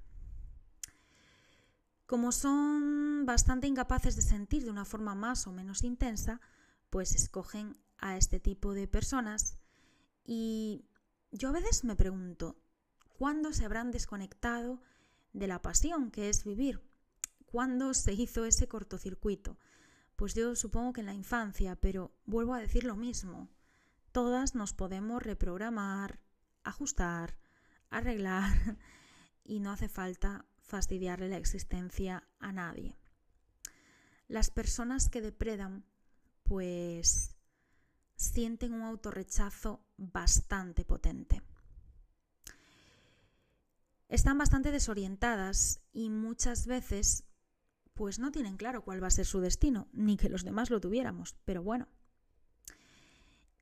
Como 2.09 2.31
son 2.31 3.27
bastante 3.27 3.67
incapaces 3.67 4.15
de 4.15 4.23
sentir 4.23 4.63
de 4.63 4.71
una 4.71 4.83
forma 4.83 5.13
más 5.13 5.45
o 5.45 5.51
menos 5.51 5.83
intensa, 5.83 6.41
pues 6.89 7.13
escogen 7.13 7.77
a 7.99 8.17
este 8.17 8.39
tipo 8.39 8.73
de 8.73 8.87
personas 8.87 9.59
y 10.25 10.87
yo 11.31 11.49
a 11.49 11.51
veces 11.51 11.83
me 11.83 11.95
pregunto, 11.95 12.57
¿cuándo 13.09 13.53
se 13.53 13.63
habrán 13.63 13.91
desconectado 13.91 14.81
de 15.33 15.45
la 15.45 15.61
pasión 15.61 16.09
que 16.09 16.29
es 16.29 16.45
vivir? 16.45 16.81
¿Cuándo 17.45 17.93
se 17.93 18.13
hizo 18.13 18.43
ese 18.43 18.67
cortocircuito? 18.67 19.59
Pues 20.15 20.33
yo 20.33 20.55
supongo 20.55 20.93
que 20.93 21.01
en 21.01 21.05
la 21.05 21.13
infancia, 21.13 21.75
pero 21.75 22.11
vuelvo 22.25 22.55
a 22.55 22.59
decir 22.59 22.85
lo 22.85 22.95
mismo. 22.95 23.51
Todas 24.11 24.55
nos 24.55 24.73
podemos 24.73 25.21
reprogramar, 25.21 26.19
ajustar, 26.63 27.37
arreglar 27.91 28.79
y 29.43 29.59
no 29.59 29.69
hace 29.69 29.89
falta 29.89 30.48
fastidiarle 30.69 31.27
la 31.27 31.37
existencia 31.37 32.23
a 32.39 32.51
nadie. 32.51 32.95
Las 34.27 34.51
personas 34.51 35.09
que 35.09 35.21
depredan 35.21 35.83
pues 36.43 37.35
sienten 38.15 38.73
un 38.73 38.83
autorrechazo 38.83 39.83
bastante 39.97 40.85
potente. 40.85 41.41
Están 44.07 44.37
bastante 44.37 44.71
desorientadas 44.71 45.81
y 45.91 46.09
muchas 46.09 46.65
veces 46.65 47.25
pues 47.93 48.17
no 48.17 48.31
tienen 48.31 48.57
claro 48.57 48.83
cuál 48.83 49.03
va 49.03 49.07
a 49.07 49.11
ser 49.11 49.25
su 49.25 49.39
destino, 49.39 49.87
ni 49.93 50.17
que 50.17 50.29
los 50.29 50.43
demás 50.43 50.69
lo 50.69 50.79
tuviéramos, 50.79 51.35
pero 51.45 51.63
bueno. 51.63 51.87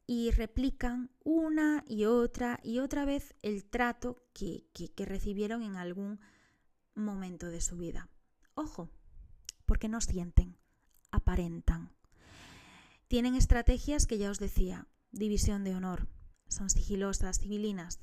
Y 0.06 0.32
replican 0.32 1.12
una 1.24 1.84
y 1.88 2.06
otra 2.06 2.60
y 2.64 2.80
otra 2.80 3.04
vez 3.04 3.36
el 3.42 3.66
trato 3.66 4.24
que, 4.34 4.68
que 4.74 5.06
recibieron 5.06 5.64
en 5.64 5.76
algún 5.76 6.20
momento 7.04 7.48
de 7.48 7.62
su 7.62 7.78
vida. 7.78 8.10
Ojo, 8.54 8.90
porque 9.66 9.88
no 9.88 10.02
sienten, 10.02 10.58
aparentan. 11.12 11.94
Tienen 13.08 13.36
estrategias 13.36 14.08
que 14.08 14.18
ya 14.18 14.30
os 14.30 14.40
decía, 14.40 14.88
división 15.12 15.64
de 15.64 15.76
honor, 15.76 16.08
son 16.48 16.70
sigilosas, 16.70 17.40
civilinas, 17.40 18.00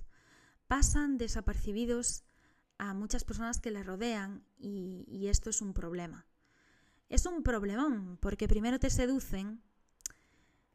pasan 0.68 1.18
desapercibidos 1.18 2.24
a 2.78 2.94
muchas 2.94 3.24
personas 3.24 3.60
que 3.60 3.70
les 3.70 3.86
rodean 3.86 4.44
y, 4.56 5.04
y 5.08 5.28
esto 5.28 5.50
es 5.50 5.60
un 5.60 5.74
problema. 5.74 6.26
Es 7.08 7.26
un 7.26 7.42
problemón 7.42 8.18
porque 8.20 8.48
primero 8.48 8.78
te 8.78 8.90
seducen 8.90 9.62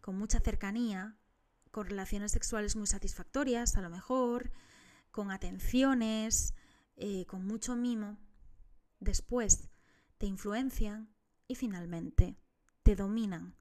con 0.02 0.18
mucha 0.18 0.40
cercanía, 0.40 1.18
con 1.72 1.88
relaciones 1.88 2.32
sexuales 2.32 2.76
muy 2.76 2.88
satisfactorias, 2.88 3.78
a 3.78 3.82
lo 3.82 3.90
mejor, 3.90 4.52
con 5.12 5.32
atenciones, 5.32 6.54
eh, 7.00 7.26
con 7.26 7.46
mucho 7.46 7.76
mimo. 7.76 8.18
Después 9.00 9.70
te 10.18 10.28
influencian 10.28 11.14
y 11.48 11.56
finalmente 11.56 12.38
te 12.84 12.96
dominan 12.96 13.56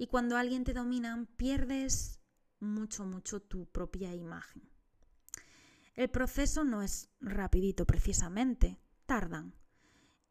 y 0.00 0.06
cuando 0.06 0.38
alguien 0.38 0.64
te 0.64 0.72
domina, 0.72 1.26
pierdes 1.36 2.20
mucho, 2.58 3.04
mucho 3.04 3.42
tu 3.42 3.66
propia 3.66 4.14
imagen. 4.14 4.62
El 5.94 6.08
proceso 6.08 6.64
no 6.64 6.80
es 6.80 7.10
rapidito 7.20 7.84
precisamente, 7.84 8.80
tardan. 9.04 9.54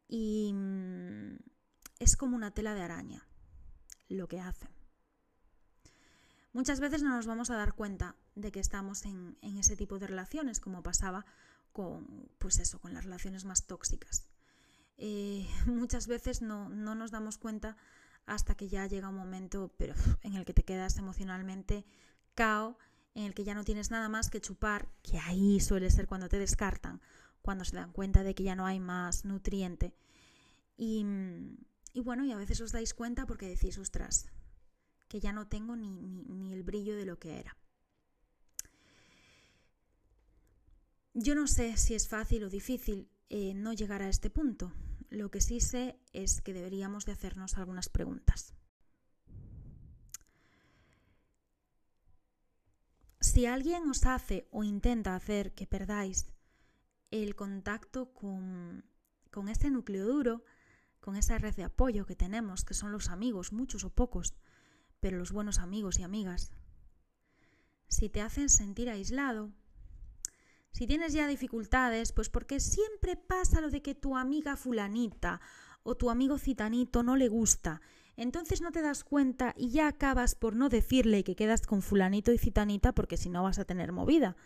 Y 0.08 0.50
mm, 0.52 1.36
es 2.00 2.16
como 2.16 2.34
una 2.34 2.50
tela 2.50 2.74
de 2.74 2.82
araña 2.82 3.28
lo 4.08 4.26
que 4.26 4.40
hacen. 4.40 4.70
Muchas 6.52 6.80
veces 6.80 7.04
no 7.04 7.10
nos 7.10 7.28
vamos 7.28 7.50
a 7.50 7.56
dar 7.56 7.74
cuenta 7.74 8.16
de 8.34 8.50
que 8.50 8.58
estamos 8.58 9.04
en, 9.04 9.36
ese 9.40 9.76
tipo 9.76 10.00
de 10.00 10.08
relaciones, 10.08 10.58
como 10.58 10.82
pasaba 10.82 11.26
con, 11.72 12.28
pues 12.38 12.58
eso, 12.58 12.80
con 12.80 12.94
las 12.94 13.04
relaciones 13.04 13.44
más 13.44 13.66
tóxicas. 13.66 14.26
Eh, 14.96 15.46
muchas 15.66 16.06
veces 16.06 16.42
no, 16.42 16.68
no 16.68 16.94
nos 16.94 17.10
damos 17.10 17.38
cuenta 17.38 17.76
hasta 18.26 18.54
que 18.54 18.68
ya 18.68 18.86
llega 18.86 19.08
un 19.08 19.16
momento 19.16 19.72
pero, 19.76 19.94
en 20.22 20.34
el 20.34 20.44
que 20.44 20.54
te 20.54 20.62
quedas 20.62 20.98
emocionalmente 20.98 21.84
cao, 22.34 22.78
en 23.14 23.24
el 23.24 23.34
que 23.34 23.44
ya 23.44 23.54
no 23.54 23.64
tienes 23.64 23.90
nada 23.90 24.08
más 24.08 24.30
que 24.30 24.40
chupar, 24.40 24.88
que 25.02 25.18
ahí 25.18 25.60
suele 25.60 25.90
ser 25.90 26.06
cuando 26.06 26.28
te 26.28 26.38
descartan, 26.38 27.00
cuando 27.42 27.64
se 27.64 27.76
dan 27.76 27.92
cuenta 27.92 28.22
de 28.22 28.34
que 28.34 28.44
ya 28.44 28.54
no 28.54 28.66
hay 28.66 28.78
más 28.78 29.24
nutriente. 29.24 29.94
Y, 30.76 31.04
y 31.92 32.00
bueno, 32.00 32.24
y 32.24 32.32
a 32.32 32.36
veces 32.36 32.60
os 32.60 32.72
dais 32.72 32.94
cuenta 32.94 33.26
porque 33.26 33.48
decís, 33.48 33.78
ostras, 33.78 34.28
que 35.08 35.20
ya 35.20 35.32
no 35.32 35.48
tengo 35.48 35.74
ni, 35.74 35.90
ni, 35.90 36.52
el 36.52 36.62
brillo 36.62 36.96
de 36.96 37.04
lo 37.04 37.18
que 37.18 37.40
era. 37.40 37.56
Yo 41.12 41.34
no 41.34 41.46
sé 41.46 41.76
si 41.76 41.94
es 41.94 42.08
fácil 42.08 42.44
o 42.44 42.50
difícil 42.50 43.10
eh, 43.28 43.54
no 43.54 43.72
llegar 43.72 44.02
a 44.02 44.08
este 44.08 44.30
punto. 44.30 44.72
Lo 45.08 45.30
que 45.30 45.40
sí 45.40 45.60
sé 45.60 45.98
es 46.12 46.40
que 46.40 46.52
deberíamos 46.52 47.04
de 47.04 47.12
hacernos 47.12 47.58
algunas 47.58 47.88
preguntas. 47.88 48.54
Si 53.20 53.44
alguien 53.44 53.88
os 53.90 54.06
hace 54.06 54.46
o 54.50 54.62
intenta 54.62 55.14
hacer 55.16 55.52
que 55.52 55.66
perdáis 55.66 56.26
el 57.10 57.34
contacto 57.34 58.12
con, 58.14 58.84
con 59.30 59.48
este 59.48 59.68
núcleo 59.68 60.06
duro, 60.06 60.44
con 61.00 61.16
esa 61.16 61.38
red 61.38 61.54
de 61.56 61.64
apoyo 61.64 62.06
que 62.06 62.14
tenemos, 62.14 62.64
que 62.64 62.74
son 62.74 62.92
los 62.92 63.08
amigos, 63.08 63.52
muchos 63.52 63.84
o 63.84 63.90
pocos, 63.90 64.34
pero 65.00 65.18
los 65.18 65.32
buenos 65.32 65.58
amigos 65.58 65.98
y 65.98 66.02
amigas, 66.02 66.52
si 67.88 68.08
te 68.08 68.20
hacen 68.20 68.48
sentir 68.48 68.88
aislado, 68.88 69.52
si 70.72 70.86
tienes 70.86 71.12
ya 71.12 71.26
dificultades, 71.26 72.12
pues 72.12 72.28
porque 72.30 72.60
siempre 72.60 73.16
pasa 73.16 73.60
lo 73.60 73.70
de 73.70 73.82
que 73.82 73.94
tu 73.94 74.16
amiga 74.16 74.56
fulanita 74.56 75.40
o 75.82 75.96
tu 75.96 76.10
amigo 76.10 76.38
citanito 76.38 77.02
no 77.02 77.16
le 77.16 77.28
gusta. 77.28 77.80
Entonces 78.16 78.60
no 78.60 78.70
te 78.70 78.82
das 78.82 79.02
cuenta 79.02 79.54
y 79.56 79.70
ya 79.70 79.88
acabas 79.88 80.34
por 80.34 80.54
no 80.54 80.68
decirle 80.68 81.24
que 81.24 81.36
quedas 81.36 81.66
con 81.66 81.82
fulanito 81.82 82.32
y 82.32 82.38
citanita 82.38 82.92
porque 82.92 83.16
si 83.16 83.30
no 83.30 83.42
vas 83.42 83.58
a 83.58 83.64
tener 83.64 83.92
movida. 83.92 84.36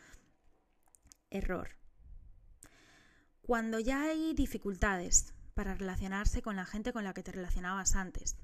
Error. 1.31 1.71
Cuando 3.43 3.79
ya 3.81 4.03
hay 4.05 4.33
dificultades 4.33 5.35
para 5.55 5.75
relacionarse 5.75 6.41
con 6.41 6.57
la 6.57 6.65
gente 6.65 6.93
con 6.93 7.05
la 7.05 7.13
que 7.13 7.23
te 7.23 7.33
relacionabas 7.33 7.95
antes, 7.97 8.37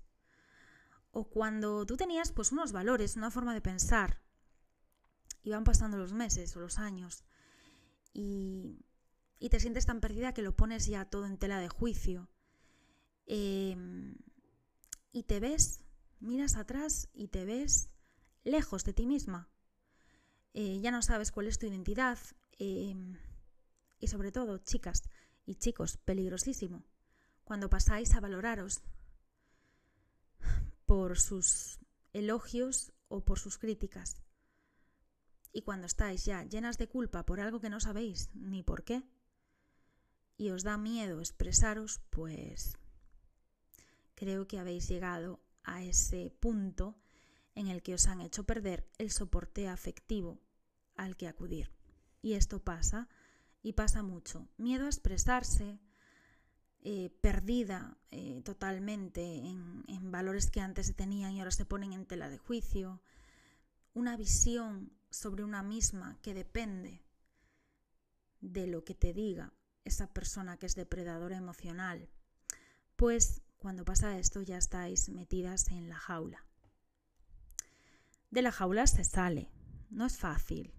o 1.13 1.29
cuando 1.29 1.87
tú 1.87 1.97
tenías 1.97 2.33
pues 2.33 2.53
unos 2.53 2.73
valores, 2.73 3.17
una 3.17 3.31
forma 3.31 3.55
de 3.55 3.61
pensar, 3.61 4.21
y 5.43 5.51
van 5.51 5.65
pasando 5.65 5.97
los 5.97 6.13
meses 6.13 6.55
o 6.57 6.61
los 6.61 6.79
años, 6.79 7.25
y, 8.13 8.85
te 9.51 9.61
sientes 9.61 9.87
tan 9.87 10.01
perdida 10.01 10.35
que 10.35 10.43
lo 10.43 10.55
pones 10.55 10.87
ya 10.87 11.05
todo 11.05 11.27
en 11.27 11.39
tela 11.39 11.59
de 11.61 11.69
juicio. 11.69 12.31
Em, 13.27 14.17
y 15.13 15.25
te 15.25 15.41
ves, 15.41 15.85
miras 16.21 16.57
atrás 16.57 17.09
y 17.13 17.29
te 17.29 17.45
ves 17.45 17.91
lejos 18.45 18.85
de 18.85 18.93
ti 18.93 19.07
misma. 19.07 19.49
Eh, 20.55 20.81
ya 20.81 20.91
no 20.91 21.03
sabes 21.03 21.33
cuál 21.33 21.47
es 21.47 21.59
tu 21.59 21.67
identidad. 21.67 22.19
Em, 22.59 23.17
y 23.99 24.09
sobre 24.09 24.33
todo, 24.33 24.59
chicas 24.59 25.03
y 25.47 25.57
chicos, 25.57 25.97
peligrosísimo, 25.97 26.85
cuando 27.45 27.71
pasáis 27.71 28.15
a 28.15 28.21
valoraros 28.21 28.83
por 30.87 31.19
sus 31.19 31.79
elogios 32.13 32.93
o 33.09 33.25
por 33.25 33.39
sus 33.39 33.59
críticas. 33.59 34.17
Y 35.53 35.63
cuando 35.63 35.87
estáis 35.87 36.25
ya 36.25 36.45
llenas 36.45 36.79
de 36.79 36.89
culpa 36.89 37.25
por 37.25 37.41
algo 37.41 37.61
que 37.61 37.71
no 37.71 37.81
sabéis 37.81 38.31
ni 38.35 38.63
por 38.63 38.85
qué, 38.85 39.03
y 40.37 40.51
os 40.51 40.63
da 40.63 40.79
miedo 40.79 41.21
expresaros, 41.21 42.01
pues 42.11 42.79
creo 44.15 44.47
que 44.47 44.59
habéis 44.59 44.89
llegado 44.89 45.41
a 45.65 45.83
ese 45.83 46.33
punto 46.41 46.97
en 47.55 47.69
el 47.69 47.83
que 47.83 47.95
os 47.95 48.07
han 48.07 48.21
hecho 48.21 48.45
perder 48.45 48.89
el 48.99 49.11
soporte 49.11 49.69
afectivo 49.69 50.41
al 50.97 51.17
que 51.17 51.29
acudir. 51.29 51.71
Y 52.23 52.35
esto 52.35 52.63
pasa, 52.63 53.09
y 53.63 53.73
pasa 53.73 54.03
mucho. 54.03 54.49
Miedo 54.57 54.87
a 54.87 54.89
expresarse, 54.89 55.79
eh, 56.83 57.11
perdida 57.21 57.99
eh, 58.11 58.41
totalmente 58.45 59.23
en, 59.37 59.85
en 59.89 60.11
valores 60.11 60.51
que 60.51 60.61
antes 60.61 60.87
se 60.87 60.95
tenían 60.95 61.33
y 61.33 61.41
ahora 61.41 61.51
se 61.51 61.67
ponen 61.67 61.93
en 61.93 62.07
tela 62.07 62.31
de 62.31 62.39
juicio, 62.39 63.03
una 63.93 64.17
visión 64.17 64.93
sobre 65.11 65.45
una 65.45 65.63
misma 65.63 66.19
que 66.23 66.35
depende 66.35 67.03
de 68.41 68.67
lo 68.67 68.85
que 68.85 68.95
te 68.95 69.13
diga 69.13 69.53
esa 69.85 70.07
persona 70.07 70.57
que 70.57 70.67
es 70.67 70.75
depredadora 70.75 71.37
emocional, 71.37 72.09
pues 72.97 73.43
cuando 73.59 73.85
pasa 73.85 74.19
esto 74.19 74.43
ya 74.43 74.57
estáis 74.57 75.09
metidas 75.09 75.69
en 75.71 75.89
la 75.89 75.97
jaula. 75.97 76.47
De 78.31 78.43
la 78.43 78.53
jaula 78.53 78.87
se 78.87 79.05
sale, 79.05 79.51
no 79.91 80.07
es 80.07 80.19
fácil, 80.19 80.73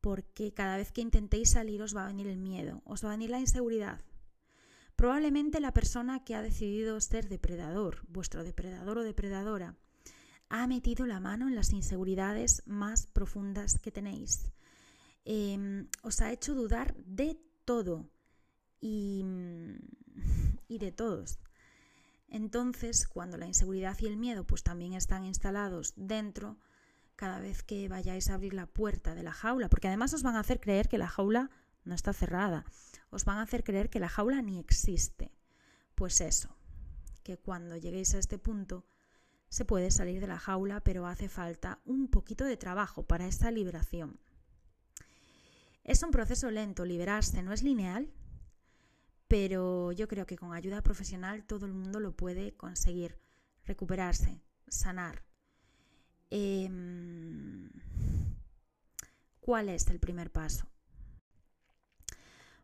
porque 0.00 0.54
cada 0.54 0.76
vez 0.76 0.92
que 0.92 1.00
intentéis 1.00 1.50
salir 1.50 1.82
os 1.82 1.96
va 1.96 2.04
a 2.04 2.08
venir 2.08 2.26
el 2.26 2.38
miedo, 2.38 2.82
os 2.84 3.04
va 3.04 3.08
a 3.08 3.12
venir 3.12 3.30
la 3.30 3.40
inseguridad. 3.40 4.00
Probablemente 4.96 5.60
la 5.60 5.72
persona 5.72 6.24
que 6.24 6.34
ha 6.34 6.42
decidido 6.42 7.00
ser 7.00 7.28
depredador, 7.28 8.06
vuestro 8.08 8.44
depredador 8.44 8.98
o 8.98 9.02
depredadora, 9.02 9.76
ha 10.52 10.66
metido 10.66 11.06
la 11.06 11.18
mano 11.18 11.48
en 11.48 11.54
las 11.54 11.72
inseguridades 11.72 12.62
más 12.66 13.06
profundas 13.06 13.78
que 13.78 13.90
tenéis. 13.90 14.52
Em, 15.24 15.88
os 16.02 16.20
ha 16.20 16.30
hecho 16.30 16.54
dudar 16.54 16.94
de 17.06 17.40
todo 17.64 18.10
y, 18.78 19.24
y 20.68 20.78
de 20.78 20.92
todos. 20.92 21.38
Entonces, 22.28 23.08
cuando 23.08 23.38
la 23.38 23.46
inseguridad 23.46 23.96
y 24.00 24.06
el 24.06 24.18
miedo 24.18 24.44
pues 24.44 24.62
también 24.62 24.92
están 24.92 25.24
instalados 25.24 25.94
dentro, 25.96 26.58
cada 27.16 27.40
vez 27.40 27.62
que 27.62 27.88
vayáis 27.88 28.28
a 28.28 28.34
abrir 28.34 28.52
la 28.52 28.66
puerta 28.66 29.14
de 29.14 29.22
la 29.22 29.32
jaula, 29.32 29.70
porque 29.70 29.88
además 29.88 30.12
os 30.12 30.22
van 30.22 30.36
a 30.36 30.40
hacer 30.40 30.60
creer 30.60 30.90
que 30.90 30.98
la 30.98 31.08
jaula 31.08 31.48
no 31.84 31.94
está 31.94 32.12
cerrada, 32.12 32.66
os 33.08 33.24
van 33.24 33.38
a 33.38 33.42
hacer 33.42 33.64
creer 33.64 33.88
que 33.88 34.00
la 34.00 34.10
jaula 34.10 34.42
ni 34.42 34.58
existe. 34.58 35.32
Pues 35.94 36.20
eso, 36.20 36.54
que 37.22 37.38
cuando 37.38 37.78
lleguéis 37.78 38.14
a 38.14 38.18
este 38.18 38.36
punto 38.36 38.84
se 39.52 39.66
puede 39.66 39.90
salir 39.90 40.18
de 40.18 40.26
la 40.26 40.38
jaula, 40.38 40.80
pero 40.80 41.06
hace 41.06 41.28
falta 41.28 41.78
un 41.84 42.08
poquito 42.08 42.46
de 42.46 42.56
trabajo 42.56 43.02
para 43.02 43.26
esa 43.26 43.50
liberación. 43.50 44.18
Es 45.84 46.02
un 46.02 46.10
proceso 46.10 46.50
lento, 46.50 46.86
liberarse 46.86 47.42
no 47.42 47.52
es 47.52 47.62
lineal, 47.62 48.10
pero 49.28 49.92
yo 49.92 50.08
creo 50.08 50.24
que 50.24 50.38
con 50.38 50.54
ayuda 50.54 50.80
profesional 50.80 51.44
todo 51.44 51.66
el 51.66 51.74
mundo 51.74 52.00
lo 52.00 52.16
puede 52.16 52.54
conseguir, 52.56 53.18
recuperarse, 53.66 54.40
sanar. 54.68 55.22
Em, 56.30 57.68
¿Cuál 59.42 59.68
es 59.68 59.86
el 59.88 60.00
primer 60.00 60.32
paso? 60.32 60.66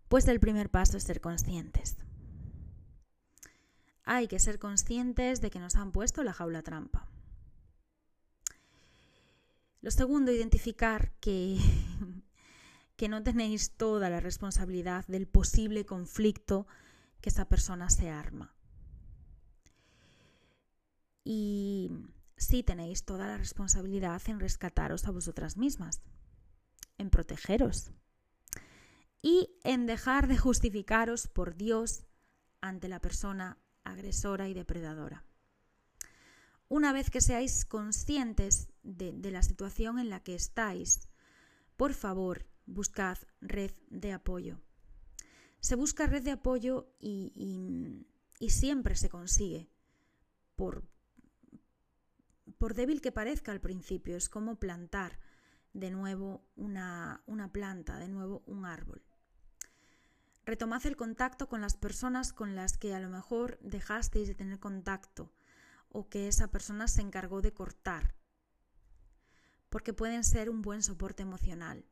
Pues 0.09 0.26
el 0.26 0.41
primer 0.41 0.70
paso 0.70 0.97
es 0.97 1.03
ser 1.05 1.20
conscientes. 1.20 1.99
Hay 4.11 4.26
que 4.26 4.38
ser 4.38 4.59
conscientes 4.59 5.42
de 5.42 5.50
que 5.50 5.59
nos 5.59 5.76
han 5.76 5.92
puesto 5.92 6.22
la 6.22 6.32
jaula 6.32 6.62
trampa. 6.62 7.11
Lo 9.82 9.90
segundo, 9.90 10.32
identificar 10.32 11.12
que 11.20 11.59
que 12.96 13.09
no 13.11 13.22
tenéis 13.22 13.76
toda 13.76 14.09
la 14.09 14.18
responsabilidad 14.18 15.06
del 15.09 15.28
posible 15.28 15.84
conflicto 15.84 16.66
que 17.20 17.28
esa 17.28 17.44
persona 17.44 17.90
se 17.90 18.09
arma. 18.09 18.56
Y 21.22 21.90
sí 22.38 22.62
tenéis 22.62 23.04
toda 23.04 23.26
la 23.26 23.36
responsabilidad 23.36 24.22
en 24.26 24.40
rescataros 24.40 25.06
a 25.06 25.11
vosotras 25.11 25.59
mismas, 25.59 26.00
en 26.96 27.11
protegeros 27.11 27.92
y 29.20 29.50
en 29.64 29.84
dejar 29.84 30.26
de 30.26 30.38
justificaros 30.38 31.28
por 31.28 31.56
Dios 31.56 32.06
ante 32.62 32.88
la 32.88 33.00
persona 33.00 33.59
agresora 33.91 34.49
y 34.49 34.55
depredadora. 34.55 35.24
Una 36.68 36.93
vez 36.93 37.09
que 37.09 37.22
seáis 37.22 37.64
conscientes 37.64 38.68
de, 38.82 39.30
la 39.30 39.43
situación 39.43 39.99
en 39.99 40.11
la 40.11 40.20
que 40.20 40.34
estáis, 40.34 41.09
por 41.76 41.95
favor, 41.95 42.47
buscad 42.66 43.16
red 43.41 43.72
de 43.89 44.12
apoyo. 44.12 44.61
Se 45.61 45.76
busca 45.76 46.07
red 46.07 46.22
de 46.22 46.32
apoyo 46.32 46.93
y, 47.01 48.05
siempre 48.49 48.97
se 48.97 49.09
consigue, 49.09 49.70
por, 50.57 50.86
por 52.59 52.74
débil 52.74 53.01
que 53.01 53.12
parezca 53.12 53.51
al 53.51 53.61
principio, 53.61 54.16
es 54.16 54.28
como 54.28 54.57
plantar 54.57 55.18
de 55.72 55.91
nuevo 55.91 56.45
una, 56.55 57.22
una 57.26 57.51
planta, 57.51 57.99
de 57.99 58.09
nuevo 58.09 58.43
un 58.47 58.66
árbol. 58.66 59.03
Retomad 60.49 60.86
el 60.86 60.96
contacto 60.96 61.46
con 61.46 61.61
las 61.61 61.76
personas 61.76 62.32
con 62.32 62.57
las 62.57 62.78
que 62.78 62.94
a 62.94 63.01
lo 63.01 63.11
mejor 63.11 63.59
dejasteis 63.61 64.28
de 64.28 64.34
tener 64.34 64.59
contacto 64.59 65.30
o 65.90 66.09
que 66.09 66.26
esa 66.26 66.51
persona 66.51 66.88
se 66.88 67.03
encargó 67.03 67.42
de 67.42 67.53
cortar, 67.53 68.14
porque 69.68 69.92
pueden 69.92 70.24
ser 70.24 70.49
un 70.49 70.62
buen 70.62 70.82
soporte 70.82 71.22
emocional 71.22 71.84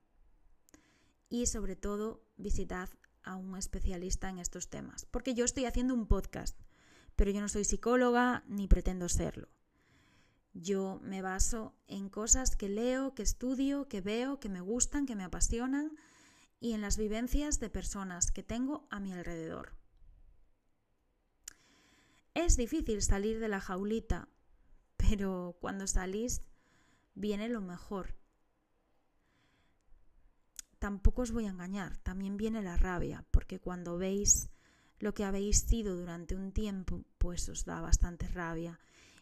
y 1.28 1.44
sobre 1.44 1.76
todo 1.76 2.24
visitad 2.38 2.88
a 3.24 3.36
un 3.36 3.58
especialista 3.58 4.30
en 4.30 4.38
estos 4.38 4.70
temas. 4.70 5.04
Porque 5.04 5.34
yo 5.34 5.44
estoy 5.44 5.66
haciendo 5.66 5.92
un 5.92 6.06
podcast, 6.06 6.58
pero 7.14 7.30
yo 7.30 7.42
no 7.42 7.50
soy 7.50 7.66
psicóloga 7.66 8.42
ni 8.46 8.68
pretendo 8.68 9.10
serlo. 9.10 9.50
Yo 10.54 10.98
me 11.02 11.20
baso 11.20 11.76
en 11.88 12.08
cosas 12.08 12.56
que 12.56 12.70
leo, 12.70 13.14
que 13.14 13.22
estudio, 13.22 13.86
que 13.86 14.00
veo, 14.00 14.40
que 14.40 14.48
me 14.48 14.62
gustan, 14.62 15.04
que 15.04 15.14
me 15.14 15.24
apasionan 15.24 15.92
y 16.60 16.72
en 16.72 16.80
las 16.80 16.96
vivencias 16.96 17.60
de 17.60 17.70
personas 17.70 18.30
que 18.30 18.42
tengo 18.42 18.86
a 18.90 19.00
mi 19.00 19.12
alrededor. 19.12 19.76
Es 22.34 22.56
difícil 22.56 23.02
salir 23.02 23.40
de 23.40 23.48
la 23.48 23.60
jaulita, 23.60 24.28
pero 24.96 25.56
cuando 25.60 25.86
salís 25.86 26.42
viene 27.14 27.48
lo 27.48 27.60
mejor 27.60 28.14
tampoco 30.78 31.22
os 31.22 31.32
voy 31.32 31.46
a 31.46 31.50
engañar, 31.50 31.96
también 31.98 32.36
viene 32.36 32.62
la 32.62 32.76
rabia, 32.76 33.24
porque 33.30 33.58
cuando 33.58 33.98
veis 33.98 34.50
lo 34.98 35.14
que 35.14 35.24
habéis 35.24 35.60
sido 35.60 35.96
durante 35.96 36.36
un 36.36 36.52
tiempo, 36.52 37.04
pues 37.18 37.48
os 37.48 37.64
da 37.64 37.80
bastante 37.80 38.28
rabia 38.28 38.78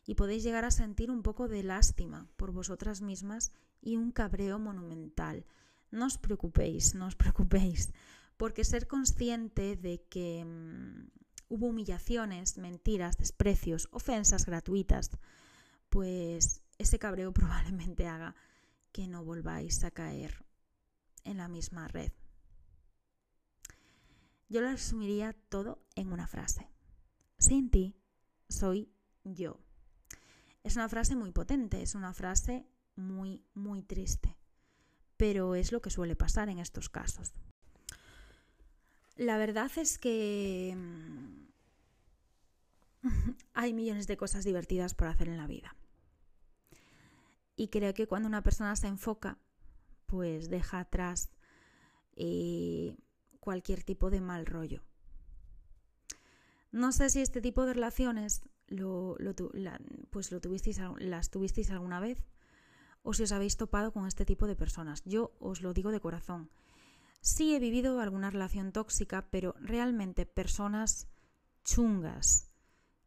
y 0.06 0.14
podéis 0.14 0.42
llegar 0.42 0.64
a 0.64 0.70
sentir 0.70 1.10
un 1.10 1.22
poco 1.22 1.48
de 1.48 1.62
lástima 1.62 2.28
por 2.36 2.52
vosotras 2.52 3.00
mismas 3.00 3.52
y 3.80 3.96
un 3.96 4.12
cabreo 4.12 4.58
monumental. 4.58 5.46
No 5.94 6.10
os 6.10 6.18
preocupéis, 6.18 6.98
no 6.98 7.06
os 7.06 7.14
preocupéis, 7.22 7.94
porque 8.36 8.66
ser 8.66 8.90
consciente 8.90 9.76
de 9.78 10.02
que 10.10 10.42
mm, 10.42 11.14
hubo 11.54 11.68
humillaciones, 11.68 12.58
mentiras, 12.58 13.16
desprecios, 13.16 13.86
ofensas 13.92 14.44
gratuitas, 14.44 15.10
pues 15.88 16.62
ese 16.78 16.98
cabreo 16.98 17.32
probablemente 17.38 18.08
haga 18.08 18.34
que 18.90 19.06
no 19.06 19.24
volváis 19.24 19.84
a 19.84 19.92
caer 19.92 20.44
en 21.22 21.38
la 21.38 21.48
misma 21.48 21.86
red. 21.86 22.12
Yo 24.48 24.60
lo 24.60 24.70
resumiría 24.70 25.32
todo 25.48 25.82
en 25.94 26.12
una 26.12 26.26
frase. 26.26 26.68
Sin 27.38 27.70
ti, 27.70 27.96
soy 28.48 28.92
yo. 29.24 29.60
Es 30.62 30.76
una 30.76 30.88
frase 30.88 31.16
muy 31.16 31.30
potente, 31.30 31.82
es 31.82 31.94
una 31.94 32.12
frase 32.14 32.66
muy, 32.96 33.44
muy 33.54 33.82
triste, 33.82 34.36
pero 35.24 35.54
es 35.54 35.72
lo 35.72 35.80
que 35.80 35.88
suele 35.88 36.16
pasar 36.16 36.50
en 36.50 36.58
estos 36.58 36.90
casos. 36.90 37.32
La 39.16 39.38
verdad 39.38 39.70
es 39.76 39.98
que 39.98 40.76
mm, 40.76 41.46
hay 43.54 43.72
millones 43.72 44.06
de 44.06 44.18
cosas 44.18 44.44
divertidas 44.44 44.92
por 44.92 45.08
hacer 45.08 45.30
en 45.30 45.38
la 45.38 45.46
vida. 45.46 45.76
Y 47.56 47.68
creo 47.68 47.94
que 47.94 48.06
cuando 48.06 48.28
una 48.28 48.42
persona 48.42 48.76
se 48.76 48.86
enfoca 48.86 49.38
pues 50.04 50.50
deja 50.50 50.80
atrás 50.80 51.30
eh, 52.16 52.94
cualquier 53.40 53.82
tipo 53.82 54.10
de 54.10 54.20
mal 54.20 54.44
rollo. 54.44 54.82
No 56.70 56.92
sé 56.92 57.08
si 57.08 57.22
este 57.22 57.40
tipo 57.40 57.64
de 57.64 57.72
relaciones 57.72 58.42
lo, 58.66 59.16
pues 60.10 60.30
lo 60.30 60.42
tuvisteis, 60.42 60.82
las 60.98 61.30
tuvisteis 61.30 61.70
alguna 61.70 61.98
vez 61.98 62.22
o 63.04 63.12
si 63.12 63.22
os 63.22 63.32
habéis 63.32 63.56
topado 63.56 63.92
con 63.92 64.08
este 64.08 64.24
tipo 64.24 64.48
de 64.48 64.56
personas. 64.56 65.04
Yo 65.04 65.36
os 65.38 65.60
lo 65.60 65.72
digo 65.72 65.92
de 65.92 66.00
corazón. 66.00 66.50
Sí 67.20 67.54
he 67.54 67.60
vivido 67.60 68.00
alguna 68.00 68.30
relación 68.30 68.72
tóxica, 68.72 69.28
pero 69.30 69.54
realmente 69.60 70.26
personas 70.26 71.06
chungas 71.62 72.50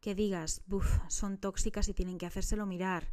que 0.00 0.14
digas, 0.14 0.62
buf, 0.66 0.98
son 1.08 1.36
tóxicas 1.38 1.88
y 1.88 1.94
tienen 1.94 2.16
que 2.18 2.26
hacérselo 2.26 2.64
mirar 2.64 3.12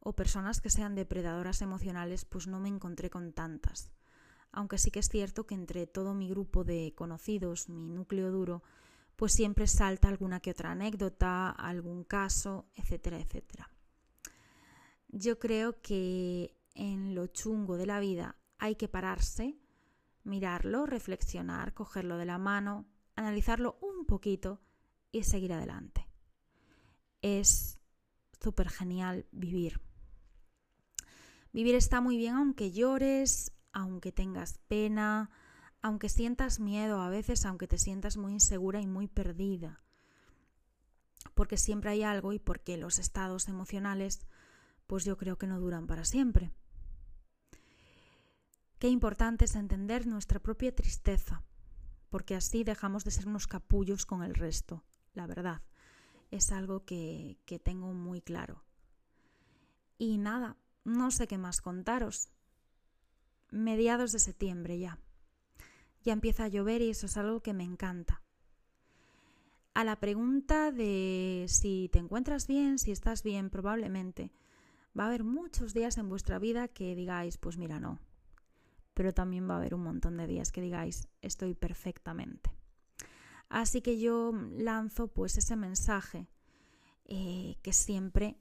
o 0.00 0.14
personas 0.14 0.60
que 0.60 0.70
sean 0.70 0.94
depredadoras 0.94 1.62
emocionales, 1.62 2.24
pues 2.24 2.46
no 2.46 2.60
me 2.60 2.68
encontré 2.68 3.08
con 3.08 3.32
tantas. 3.32 3.90
Aunque 4.52 4.78
sí 4.78 4.90
que 4.90 5.00
es 5.00 5.08
cierto 5.08 5.46
que 5.46 5.54
entre 5.54 5.86
todo 5.86 6.14
mi 6.14 6.28
grupo 6.28 6.64
de 6.64 6.92
conocidos, 6.94 7.68
mi 7.68 7.88
núcleo 7.88 8.30
duro, 8.30 8.62
pues 9.16 9.32
siempre 9.32 9.66
salta 9.66 10.08
alguna 10.08 10.40
que 10.40 10.50
otra 10.50 10.72
anécdota, 10.72 11.50
algún 11.50 12.04
caso, 12.04 12.66
etcétera, 12.74 13.18
etcétera. 13.18 13.70
Yo 15.16 15.38
creo 15.38 15.80
que 15.80 16.56
en 16.74 17.14
lo 17.14 17.28
chungo 17.28 17.76
de 17.76 17.86
la 17.86 18.00
vida 18.00 18.36
hay 18.58 18.74
que 18.74 18.88
pararse, 18.88 19.56
mirarlo, 20.24 20.86
reflexionar, 20.86 21.72
cogerlo 21.72 22.18
de 22.18 22.24
la 22.24 22.36
mano, 22.36 22.88
analizarlo 23.14 23.78
un 23.80 24.06
poquito 24.06 24.60
y 25.12 25.22
seguir 25.22 25.52
adelante. 25.52 26.08
Es 27.22 27.78
súper 28.40 28.68
genial 28.68 29.24
vivir. 29.30 29.80
Vivir 31.52 31.76
está 31.76 32.00
muy 32.00 32.16
bien 32.16 32.34
aunque 32.34 32.72
llores, 32.72 33.52
aunque 33.72 34.10
tengas 34.10 34.58
pena, 34.66 35.30
aunque 35.80 36.08
sientas 36.08 36.58
miedo 36.58 37.00
a 37.00 37.08
veces, 37.08 37.46
aunque 37.46 37.68
te 37.68 37.78
sientas 37.78 38.16
muy 38.16 38.32
insegura 38.32 38.80
y 38.80 38.88
muy 38.88 39.06
perdida, 39.06 39.84
porque 41.34 41.56
siempre 41.56 41.90
hay 41.90 42.02
algo 42.02 42.32
y 42.32 42.40
porque 42.40 42.76
los 42.76 42.98
estados 42.98 43.46
emocionales, 43.46 44.26
pues 44.86 45.04
yo 45.04 45.16
creo 45.16 45.36
que 45.36 45.46
no 45.46 45.60
duran 45.60 45.86
para 45.86 46.04
siempre. 46.04 46.50
Qué 48.78 48.88
importante 48.88 49.46
es 49.46 49.54
entender 49.54 50.06
nuestra 50.06 50.40
propia 50.40 50.74
tristeza, 50.74 51.42
porque 52.10 52.34
así 52.34 52.64
dejamos 52.64 53.04
de 53.04 53.10
ser 53.10 53.28
unos 53.28 53.46
capullos 53.46 54.06
con 54.06 54.22
el 54.22 54.34
resto, 54.34 54.84
la 55.14 55.26
verdad. 55.26 55.62
Es 56.30 56.52
algo 56.52 56.84
que, 56.84 57.38
que 57.46 57.58
tengo 57.58 57.92
muy 57.94 58.20
claro. 58.20 58.64
Y 59.96 60.18
nada, 60.18 60.56
no 60.84 61.10
sé 61.10 61.26
qué 61.26 61.38
más 61.38 61.60
contaros. 61.60 62.28
Mediados 63.50 64.12
de 64.12 64.18
septiembre 64.18 64.78
ya 64.78 64.98
ya 66.04 66.12
empieza 66.12 66.44
a 66.44 66.48
llover 66.48 66.82
y 66.82 66.90
eso 66.90 67.06
es 67.06 67.16
algo 67.16 67.40
que 67.40 67.54
me 67.54 67.64
encanta. 67.64 68.22
A 69.72 69.82
la 69.82 69.98
pregunta 69.98 70.70
de 70.70 71.46
si 71.48 71.88
te 71.92 71.98
encuentras 71.98 72.46
bien, 72.46 72.78
si 72.78 72.92
estás 72.92 73.22
bien, 73.24 73.50
probablemente 73.50 74.30
va 74.98 75.04
a 75.04 75.06
haber 75.08 75.24
muchos 75.24 75.74
días 75.74 75.98
en 75.98 76.08
vuestra 76.08 76.38
vida 76.38 76.68
que 76.68 76.94
digáis, 76.94 77.38
pues 77.38 77.56
mira, 77.56 77.80
no. 77.80 77.98
Pero 78.94 79.12
también 79.12 79.48
va 79.48 79.54
a 79.54 79.56
haber 79.58 79.74
un 79.74 79.82
montón 79.82 80.16
de 80.16 80.26
días 80.26 80.52
que 80.52 80.60
digáis, 80.60 81.08
estoy 81.20 81.54
perfectamente. 81.54 82.50
Así 83.48 83.82
que 83.82 83.98
yo 83.98 84.32
lanzo 84.56 85.08
pues 85.08 85.36
ese 85.36 85.56
mensaje 85.56 86.28
eh, 87.04 87.56
que 87.62 87.72
siempre 87.72 88.38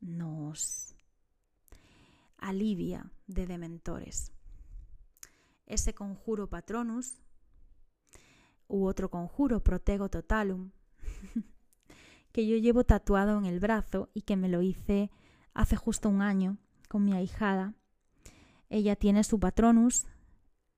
nos 0.00 0.94
alivia 2.38 3.10
de 3.26 3.46
dementores 3.46 4.32
ese 5.72 5.94
conjuro 5.94 6.48
patronus 6.48 7.22
u 8.68 8.84
otro 8.84 9.10
conjuro 9.10 9.62
protego 9.62 10.08
totalum 10.10 10.70
que 12.32 12.46
yo 12.46 12.56
llevo 12.56 12.84
tatuado 12.84 13.38
en 13.38 13.46
el 13.46 13.58
brazo 13.58 14.10
y 14.12 14.22
que 14.22 14.36
me 14.36 14.48
lo 14.48 14.62
hice 14.62 15.10
hace 15.54 15.76
justo 15.76 16.08
un 16.08 16.22
año 16.22 16.58
con 16.88 17.04
mi 17.04 17.12
ahijada. 17.12 17.74
Ella 18.68 18.96
tiene 18.96 19.24
su 19.24 19.38
patronus 19.38 20.06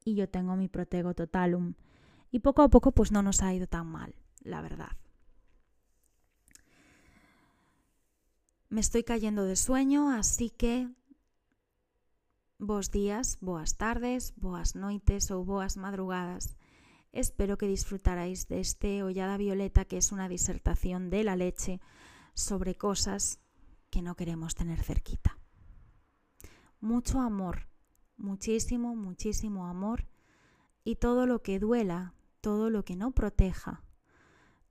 y 0.04 0.14
yo 0.14 0.28
tengo 0.28 0.56
mi 0.56 0.68
protego 0.68 1.14
totalum. 1.14 1.74
Y 2.30 2.40
poco 2.40 2.62
a 2.62 2.68
poco 2.68 2.92
pues 2.92 3.12
no 3.12 3.22
nos 3.22 3.42
ha 3.42 3.54
ido 3.54 3.66
tan 3.66 3.86
mal, 3.86 4.14
la 4.40 4.60
verdad. 4.60 4.96
Me 8.68 8.80
estoy 8.80 9.04
cayendo 9.04 9.44
de 9.44 9.56
sueño, 9.56 10.10
así 10.10 10.50
que 10.50 10.88
Bos 12.58 12.90
días, 12.90 13.36
boas 13.42 13.76
tardes, 13.76 14.32
boas 14.40 14.72
noites 14.72 15.28
ou 15.28 15.44
boas 15.44 15.76
madrugadas. 15.76 16.56
Espero 17.12 17.58
que 17.58 17.68
disfrutarais 17.68 18.48
de 18.48 18.64
este 18.64 19.02
Hollada 19.02 19.36
Violeta, 19.36 19.84
que 19.84 19.98
es 19.98 20.12
una 20.12 20.30
disertación 20.30 21.10
de 21.10 21.24
la 21.24 21.36
leche 21.36 21.82
sobre 22.32 22.74
cosas 22.74 23.43
que 23.94 24.02
no 24.02 24.16
queremos 24.16 24.56
tener 24.56 24.82
cerquita. 24.82 25.38
Mucho 26.80 27.20
amor, 27.20 27.68
muchísimo, 28.16 28.96
muchísimo 28.96 29.68
amor 29.68 30.08
y 30.82 30.96
todo 30.96 31.26
lo 31.26 31.42
que 31.42 31.60
duela, 31.60 32.12
todo 32.40 32.70
lo 32.70 32.84
que 32.84 32.96
no 32.96 33.12
proteja, 33.12 33.84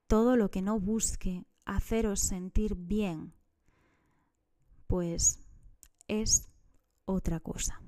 todo 0.08 0.36
lo 0.36 0.52
que 0.52 0.62
no 0.62 0.78
busque 0.78 1.46
haceros 1.64 2.20
sentir 2.20 2.76
bien, 2.76 3.34
pues 4.88 5.40
es 6.10 6.50
otra 7.06 7.40
cosa. 7.40 7.80